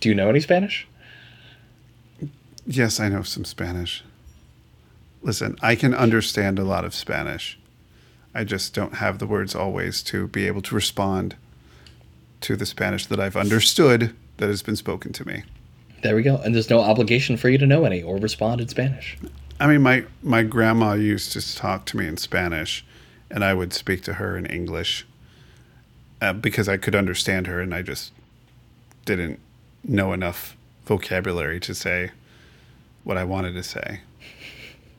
[0.00, 0.86] Do you know any Spanish?
[2.66, 4.02] Yes, I know some Spanish.
[5.22, 7.58] Listen, I can understand a lot of Spanish.
[8.34, 11.36] I just don't have the words always to be able to respond
[12.40, 15.44] to the Spanish that I've understood that has been spoken to me.
[16.02, 16.36] There we go.
[16.36, 19.16] And there's no obligation for you to know any or respond in Spanish.
[19.60, 22.84] I mean, my, my grandma used to talk to me in Spanish,
[23.30, 25.06] and I would speak to her in English
[26.20, 28.12] uh, because I could understand her, and I just
[29.04, 29.38] didn't
[29.84, 32.10] know enough vocabulary to say
[33.04, 34.00] what I wanted to say.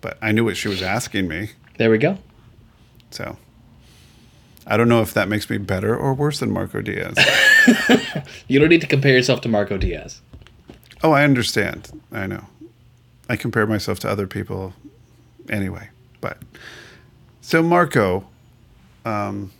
[0.02, 2.18] But I knew what she was asking me, There we go.
[3.16, 3.38] So
[4.68, 7.16] I don't know if that makes me better or worse than Marco Diaz.
[8.48, 10.22] You don't need to compare yourself to Marco Diaz.
[11.04, 12.02] oh, I understand.
[12.12, 12.46] I know.
[13.30, 14.74] I compare myself to other people
[15.50, 15.90] anyway.
[16.22, 16.38] But
[17.42, 18.28] so Marco,
[19.04, 19.52] um,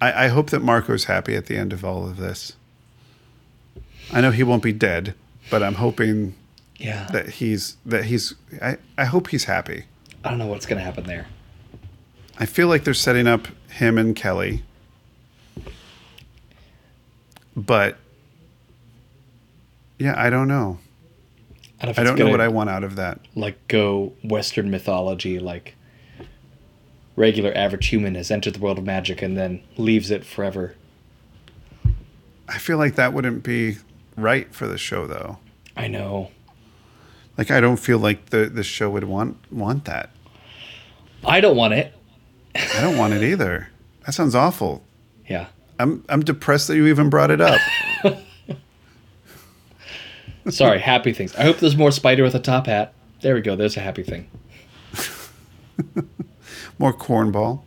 [0.00, 2.54] I, I hope that Marco's happy at the end of all of this.
[4.12, 5.14] I know he won't be dead,
[5.50, 6.34] but I'm hoping
[6.78, 7.08] Yeah.
[7.12, 8.34] that he's that he's.
[8.62, 9.84] I, I hope he's happy.
[10.24, 11.26] I don't know what's going to happen there.
[12.38, 14.62] I feel like they're setting up him and Kelly,
[17.56, 17.98] but
[19.98, 20.78] yeah, I don't know.
[21.80, 23.20] I don't, know I don't know what I want out of that.
[23.34, 25.74] like go Western mythology, like
[27.16, 30.74] regular average human has entered the world of magic and then leaves it forever.
[32.48, 33.78] I feel like that wouldn't be
[34.16, 35.38] right for the show, though.
[35.76, 36.30] I know.
[37.36, 40.10] Like I don't feel like the the show would want want that.
[41.24, 41.94] I don't want it.
[42.76, 43.68] I don't want it either.
[44.06, 44.82] That sounds awful.
[45.26, 45.46] Yeah.
[45.78, 47.60] I'm I'm depressed that you even brought it up.
[50.48, 51.34] Sorry, happy things.
[51.36, 52.94] I hope there's more spider with a top hat.
[53.20, 53.54] There we go.
[53.54, 54.30] There's a happy thing.
[56.78, 57.62] More cornball.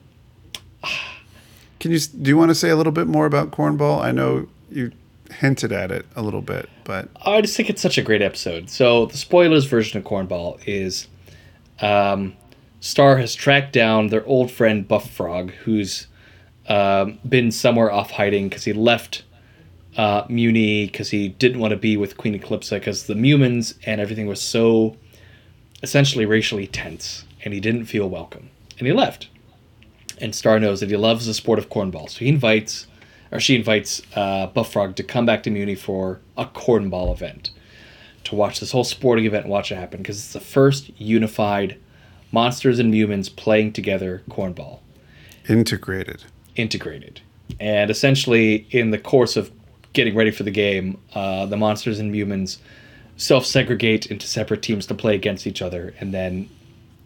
[1.79, 4.01] Can you do you want to say a little bit more about cornball?
[4.01, 4.91] I know you
[5.31, 8.69] hinted at it a little bit, but I just think it's such a great episode.
[8.69, 11.07] So the spoilers version of Cornball is
[11.81, 12.35] um,
[12.81, 16.07] Star has tracked down their old friend Buff Frog, who's
[16.67, 19.23] um, been somewhere off hiding because he left
[19.97, 24.01] uh, Mewni because he didn't want to be with Queen Eclipsa because the Mewmans and
[24.01, 24.97] everything was so
[25.83, 29.29] essentially racially tense, and he didn't feel welcome, and he left.
[30.17, 32.87] And Star knows that he loves the sport of cornball, so he invites
[33.31, 37.51] or she invites uh, Buff Frog to come back to Mewni for a cornball event
[38.23, 41.77] to watch this whole sporting event and watch it happen because it's the first unified
[42.31, 44.79] monsters and humans playing together cornball
[45.47, 46.23] Integrated.
[46.55, 47.21] integrated.
[47.59, 49.51] And essentially, in the course of
[49.93, 52.59] getting ready for the game, uh, the monsters and humans
[53.17, 55.93] self segregate into separate teams to play against each other.
[55.99, 56.49] And then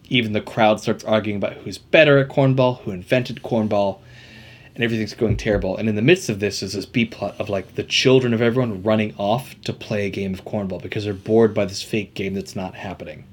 [0.08, 3.98] even the crowd starts arguing about who's better at cornball, who invented cornball,
[4.74, 5.76] and everything's going terrible.
[5.76, 8.40] And in the midst of this is this B plot of like the children of
[8.42, 12.14] everyone running off to play a game of cornball because they're bored by this fake
[12.14, 13.24] game that's not happening.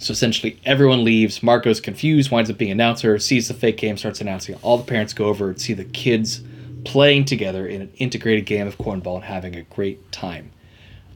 [0.00, 1.42] So essentially, everyone leaves.
[1.42, 4.54] Marco's confused, winds up being announcer, sees the fake game, starts announcing.
[4.62, 6.40] All the parents go over and see the kids
[6.86, 10.52] playing together in an integrated game of cornball and having a great time.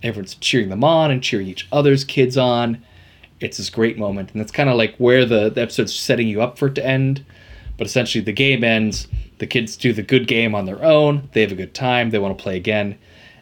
[0.03, 2.85] Everyone's cheering them on and cheering each other's kids on.
[3.41, 6.43] It's this great moment, and that's kind of like where the, the episode's setting you
[6.43, 7.25] up for it to end.
[7.79, 9.09] But essentially, the game ends.
[9.39, 11.31] The kids do the good game on their own.
[11.33, 12.11] They have a good time.
[12.11, 12.99] They want to play again,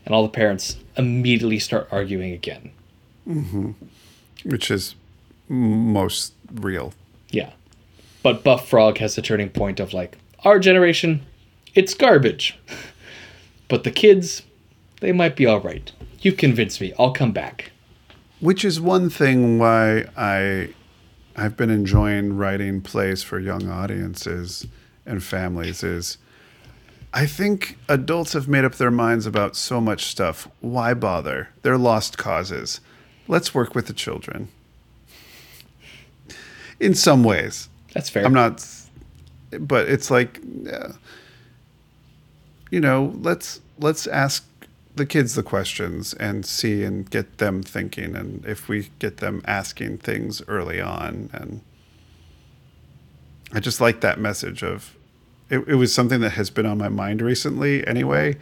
[0.06, 2.70] and all the parents immediately start arguing again.
[3.26, 3.72] Mm-hmm.
[4.44, 4.94] which is
[5.52, 6.94] most real.
[7.30, 7.50] Yeah.
[8.22, 11.24] But Buff Frog has the turning point of like, our generation,
[11.74, 12.58] it's garbage.
[13.68, 14.42] but the kids,
[15.00, 15.92] they might be all right.
[16.20, 16.92] You've convinced me.
[16.98, 17.72] I'll come back.
[18.40, 20.70] Which is one thing why I
[21.36, 24.66] I've been enjoying writing plays for young audiences
[25.06, 26.18] and families is
[27.14, 30.48] I think adults have made up their minds about so much stuff.
[30.60, 31.50] Why bother?
[31.62, 32.80] They're lost causes.
[33.28, 34.48] Let's work with the children.
[36.82, 37.68] In some ways.
[37.94, 38.24] That's fair.
[38.24, 38.66] I'm not,
[39.60, 40.92] but it's like, uh,
[42.70, 44.44] you know, let's let's ask
[44.96, 49.42] the kids the questions and see and get them thinking, and if we get them
[49.46, 51.60] asking things early on, and
[53.52, 54.96] I just like that message of,
[55.48, 58.36] it, it was something that has been on my mind recently anyway,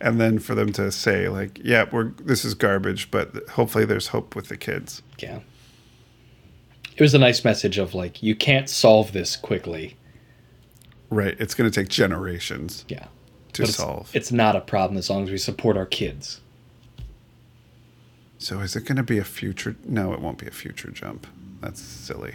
[0.00, 4.08] and then for them to say like, yeah, we're this is garbage, but hopefully there's
[4.08, 5.00] hope with the kids.
[5.18, 5.40] Yeah.
[6.96, 9.96] It was a nice message of like, you can't solve this quickly.
[11.10, 13.06] Right, it's going to take generations Yeah.
[13.52, 14.10] to But solve.
[14.14, 16.40] it's not a problem as long as we support our kids.
[18.38, 19.76] So is it going to be a future?
[19.86, 21.26] No, it won't be a future jump.
[21.60, 22.34] That's silly.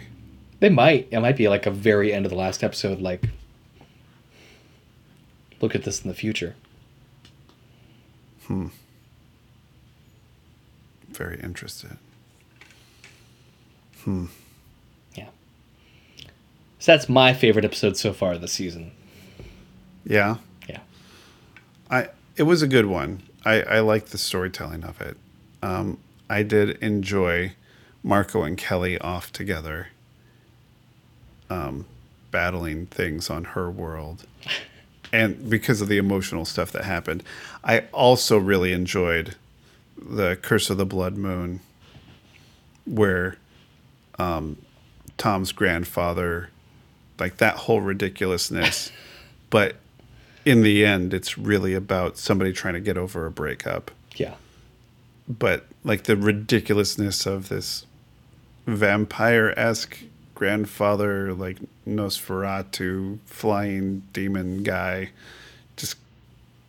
[0.60, 1.08] They might.
[1.10, 3.24] It might be like a very end of the last episode, like,
[5.60, 6.54] look at this in the future.
[8.46, 8.68] Hmm.
[11.10, 11.98] Very interested.
[14.06, 14.26] Yeah.
[16.82, 18.90] So that's my favorite episode so far this season.
[20.04, 20.80] Yeah, Yeah.
[21.88, 23.22] I it was a good one.
[23.44, 25.16] I I liked the storytelling of it.
[25.62, 27.52] Um, I did enjoy
[28.02, 29.90] Marco and Kelly off together,
[31.48, 31.86] um,
[32.32, 34.26] battling things on her world,
[35.12, 37.22] and because of the emotional stuff that happened,
[37.62, 39.36] I also really enjoyed
[39.96, 41.60] the Curse of the Blood Moon,
[42.84, 43.36] where
[44.18, 44.56] um,
[45.16, 46.48] Tom's grandfather,
[47.18, 48.90] like that whole ridiculousness,
[49.50, 49.76] but
[50.44, 53.90] in the end, it's really about somebody trying to get over a breakup.
[54.16, 54.34] Yeah.
[55.28, 57.86] But like the ridiculousness of this
[58.66, 59.98] vampire esque
[60.34, 65.10] grandfather, like Nosferatu flying demon guy,
[65.76, 65.96] just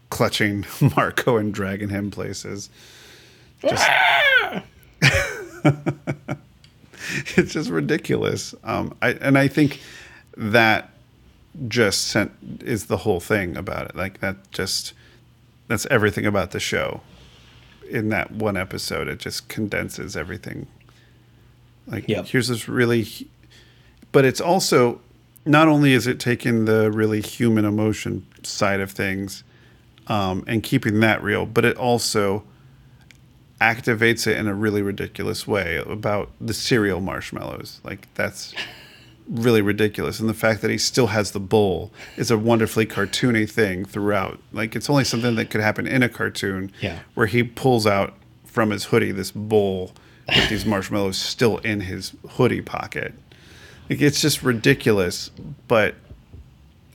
[0.09, 0.65] clutching
[0.95, 2.69] Marco and dragging him places.
[3.61, 3.89] Just
[7.37, 8.53] it's just ridiculous.
[8.63, 9.79] Um, I and I think
[10.35, 10.89] that
[11.67, 12.31] just sent
[12.63, 13.95] is the whole thing about it.
[13.95, 14.93] Like that just
[15.67, 17.01] that's everything about the show.
[17.89, 20.67] In that one episode, it just condenses everything.
[21.85, 22.27] Like Yep.
[22.27, 23.07] here's this really,
[24.11, 24.99] but it's also
[25.45, 29.43] not only is it taking the really human emotion side of things
[30.07, 32.43] um, and keeping that real, but it also
[33.61, 37.79] activates it in a really ridiculous way about the cereal marshmallows.
[37.83, 38.53] Like that's
[39.27, 40.19] really ridiculous.
[40.19, 44.39] And the fact that he still has the bowl is a wonderfully cartoony thing throughout.
[44.51, 46.99] Like it's only something that could happen in a cartoon Yeah.
[47.13, 48.13] where he pulls out
[48.45, 49.93] from his hoodie this bowl
[50.27, 53.13] with these marshmallows still in his hoodie pocket.
[53.89, 55.29] Like it's just ridiculous,
[55.67, 55.95] but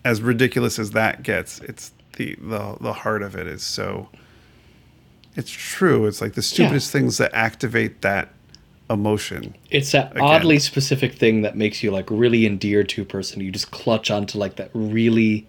[0.04, 4.08] as ridiculous as that gets, it's the the the heart of it is so
[5.36, 6.06] it's true.
[6.06, 8.30] It's like the stupidest things that activate that
[8.90, 9.54] emotion.
[9.70, 10.22] It's that Again.
[10.24, 13.40] oddly specific thing that makes you like really endeared to a person.
[13.40, 15.46] You just clutch onto like that really,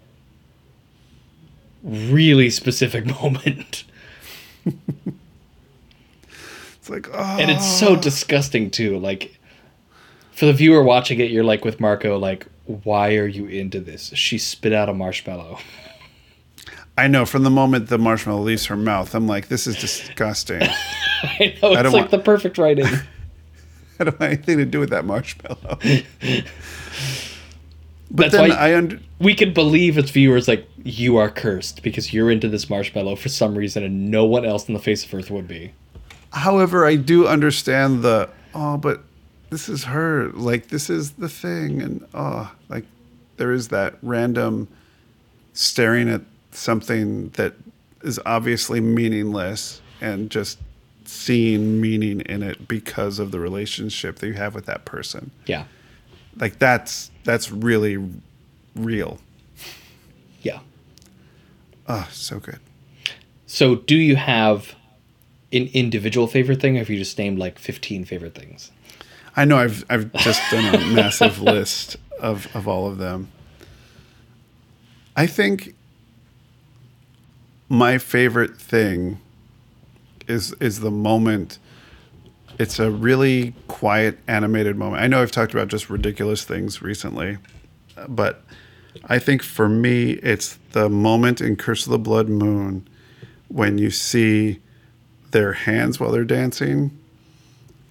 [1.84, 3.84] really specific moment.
[6.80, 8.00] It's like oh And it's so ah.
[8.00, 8.98] disgusting too.
[8.98, 9.38] Like,
[10.32, 14.12] for the viewer watching it, you're like with Marco, like, why are you into this?
[14.16, 15.60] She spit out a marshmallow.
[16.98, 20.62] I know from the moment the marshmallow leaves her mouth, I'm like, this is disgusting.
[20.62, 22.88] I know it's don't like want- the perfect writing.
[24.02, 25.58] I don't want anything to do with that marshmallow.
[25.80, 25.84] but
[28.12, 32.14] That's then why- I under we can believe as viewers like you are cursed because
[32.14, 35.14] you're into this marshmallow for some reason and no one else on the face of
[35.14, 35.74] earth would be.
[36.32, 39.04] However, I do understand the oh, but
[39.50, 40.30] this is her.
[40.30, 42.86] Like this is the thing, and oh, like
[43.38, 44.68] there is that random
[45.54, 46.22] staring at
[46.52, 47.54] something that
[48.04, 50.60] is obviously meaningless and just
[51.10, 55.32] seeing meaning in it because of the relationship that you have with that person.
[55.48, 55.66] Yeah.
[56.38, 57.98] Like that's that's really
[58.76, 59.20] real.
[60.42, 60.60] Yeah.
[61.88, 62.60] Oh, so good.
[63.48, 64.76] So do you have
[65.52, 68.72] an individual favorite thing or have you just named like 15 favorite things?
[69.36, 73.32] I know I've I've just done a massive list of, of all of them.
[75.16, 75.74] I think
[77.68, 79.20] my favorite thing
[80.30, 81.58] is is the moment.
[82.58, 85.02] It's a really quiet animated moment.
[85.02, 87.38] I know I've talked about just ridiculous things recently,
[88.08, 88.44] but
[89.06, 92.88] I think for me it's the moment in Curse of the Blood Moon
[93.48, 94.60] when you see
[95.32, 96.98] their hands while they're dancing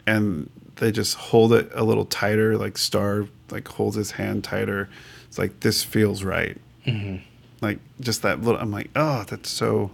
[0.06, 4.88] and they just hold it a little tighter like star like holds his hand tighter.
[5.28, 6.58] It's like this feels right.
[6.86, 7.16] Mm-hmm.
[7.60, 9.90] Like just that little i'm like oh that's so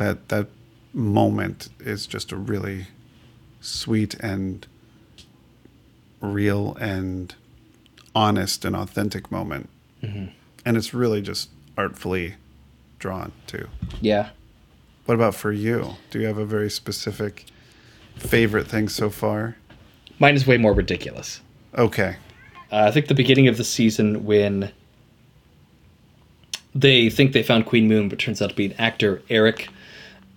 [0.00, 0.48] that that
[0.92, 2.86] moment is just a really
[3.60, 4.66] sweet and
[6.20, 7.34] real and
[8.14, 9.68] honest and authentic moment
[10.02, 12.34] and it's really just artfully
[12.98, 13.68] drawn too
[14.00, 14.30] Yeah.
[15.04, 15.96] what about for you?
[16.10, 17.44] Do you have a very specific
[18.16, 19.56] favorite thing so far?
[20.18, 21.40] Mine is way more ridiculous.
[21.76, 22.16] Okay.
[22.72, 24.72] Uh, I think the beginning of the season when
[26.74, 29.68] they think they found Queen Moon, but turns out to be an actor, Eric,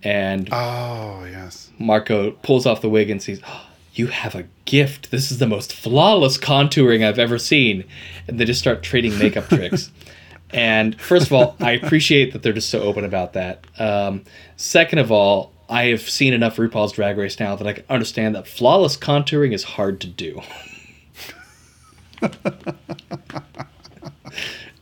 [0.04, 1.70] and Oh, yes.
[1.78, 5.10] Marco pulls off the wig and sees, oh, "You have a gift.
[5.10, 7.84] This is the most flawless contouring I've ever seen."
[8.28, 9.90] And they just start trading makeup tricks.
[10.50, 13.64] And first of all, I appreciate that they're just so open about that.
[13.78, 14.22] Um,
[14.56, 18.36] second of all, I have seen enough RuPaul's Drag Race now that I can understand
[18.36, 20.42] that flawless contouring is hard to do.
[22.22, 22.32] and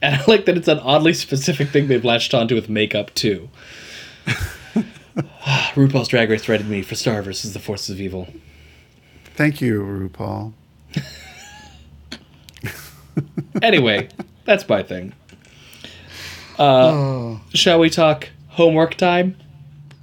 [0.02, 3.48] I like that it's an oddly specific thing they've latched onto with makeup too.
[5.74, 8.28] RuPaul's Drag Race threatened me for Star versus the Forces of Evil.
[9.34, 10.52] Thank you, RuPaul.
[13.60, 14.08] Anyway,
[14.44, 15.12] that's my thing.
[16.58, 19.36] Uh, Shall we talk homework time?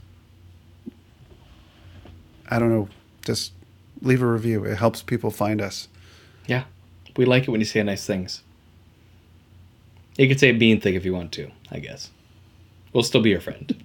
[2.51, 2.89] I don't know,
[3.27, 3.53] just
[4.01, 4.65] leave a review.
[4.65, 5.89] It helps people find us.
[6.47, 6.65] Yeah,
[7.15, 8.43] we like it when you say nice things.
[10.17, 12.09] You could say a mean thing if you want to, I guess.
[12.95, 13.85] We'll still be your friend.